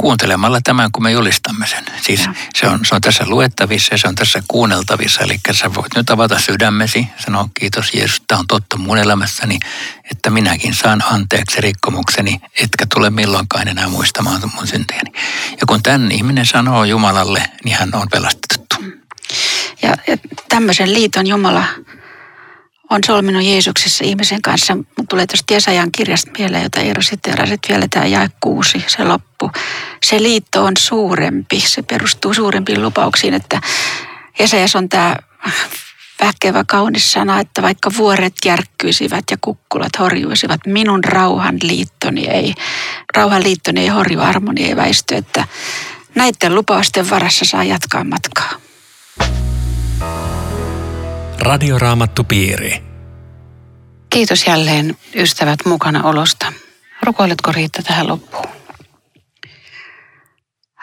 Kuuntelemalla 0.01 0.61
tämän, 0.65 0.93
kun 0.93 1.03
me 1.03 1.13
julistamme 1.13 1.67
sen. 1.67 1.85
Siis 2.03 2.29
se 2.55 2.69
on, 2.69 2.81
se 2.85 2.95
on 2.95 3.01
tässä 3.01 3.25
luettavissa 3.27 3.95
ja 3.95 3.99
se 3.99 4.09
on 4.09 4.15
tässä 4.15 4.43
kuunneltavissa. 4.49 5.21
Eli 5.21 5.39
sä 5.53 5.75
voit 5.75 5.97
nyt 5.97 6.11
avata 6.11 6.39
sydämesi, 6.39 7.09
sanoa 7.25 7.49
kiitos 7.61 7.95
Jeesus, 7.95 8.23
tämä 8.27 8.39
on 8.39 8.47
totta 8.47 8.79
mun 8.79 8.99
elämässäni, 8.99 9.59
että 10.11 10.31
minäkin 10.31 10.75
saan 10.75 11.03
anteeksi 11.05 11.61
rikkomukseni, 11.61 12.41
etkä 12.63 12.87
tule 12.95 13.11
milloinkaan 13.11 13.69
enää 13.69 13.89
muistamaan 13.89 14.41
mun 14.55 14.67
syntejäni. 14.67 15.13
Ja 15.61 15.67
kun 15.67 15.83
tämän 15.83 16.13
ihminen 16.13 16.47
sanoo 16.47 16.85
Jumalalle, 16.85 17.43
niin 17.65 17.77
hän 17.77 17.95
on 17.95 18.09
pelastettu. 18.11 18.77
Ja, 19.83 19.97
ja 20.07 20.17
tämmöisen 20.49 20.95
liiton 20.95 21.27
Jumala 21.27 21.65
on 22.93 23.01
solminut 23.07 23.43
Jeesuksessa 23.43 24.05
ihmisen 24.05 24.43
kanssa. 24.43 24.75
Mun 24.75 25.09
tulee 25.09 25.27
tuosta 25.27 25.55
Jesajan 25.55 25.93
kirjasta 25.93 26.31
mieleen, 26.39 26.63
jota 26.63 26.81
Eero 26.81 27.03
siterasit 27.03 27.61
vielä 27.69 27.87
tämä 27.91 28.07
jae 28.07 28.31
kuusi, 28.41 28.85
se 28.87 29.05
loppu. 29.05 29.51
Se 30.03 30.23
liitto 30.23 30.65
on 30.65 30.73
suurempi, 30.79 31.61
se 31.61 31.83
perustuu 31.83 32.35
suurempiin 32.35 32.83
lupauksiin, 32.83 33.35
että 33.35 33.61
Jesajas 34.39 34.77
on 34.77 34.89
tämä 34.89 35.17
väkevä 36.21 36.65
kaunis 36.67 37.13
sana, 37.13 37.41
että 37.41 37.63
vaikka 37.63 37.91
vuoret 37.97 38.35
järkkyisivät 38.45 39.25
ja 39.31 39.37
kukkulat 39.41 39.99
horjuisivat, 39.99 40.61
minun 40.67 41.05
rauhan 41.05 41.59
liittoni 41.63 42.29
ei, 42.29 42.55
rauhan 43.17 43.43
liittoni 43.43 43.81
ei 43.81 43.89
horju, 43.89 44.21
armoni 44.21 44.65
ei 44.65 44.77
väisty, 44.77 45.15
että 45.15 45.47
näiden 46.15 46.55
lupausten 46.55 47.11
varassa 47.11 47.45
saa 47.45 47.65
jatkaa 47.65 48.05
matkaa. 48.05 48.53
Radioraamattu 51.43 52.25
piiri. 52.25 52.83
Kiitos 54.11 54.47
jälleen 54.47 54.97
ystävät 55.15 55.59
mukana 55.67 56.03
olosta. 56.03 56.53
Rukoiletko 57.03 57.53
Riitta 57.53 57.83
tähän 57.83 58.09
loppuun? 58.09 58.49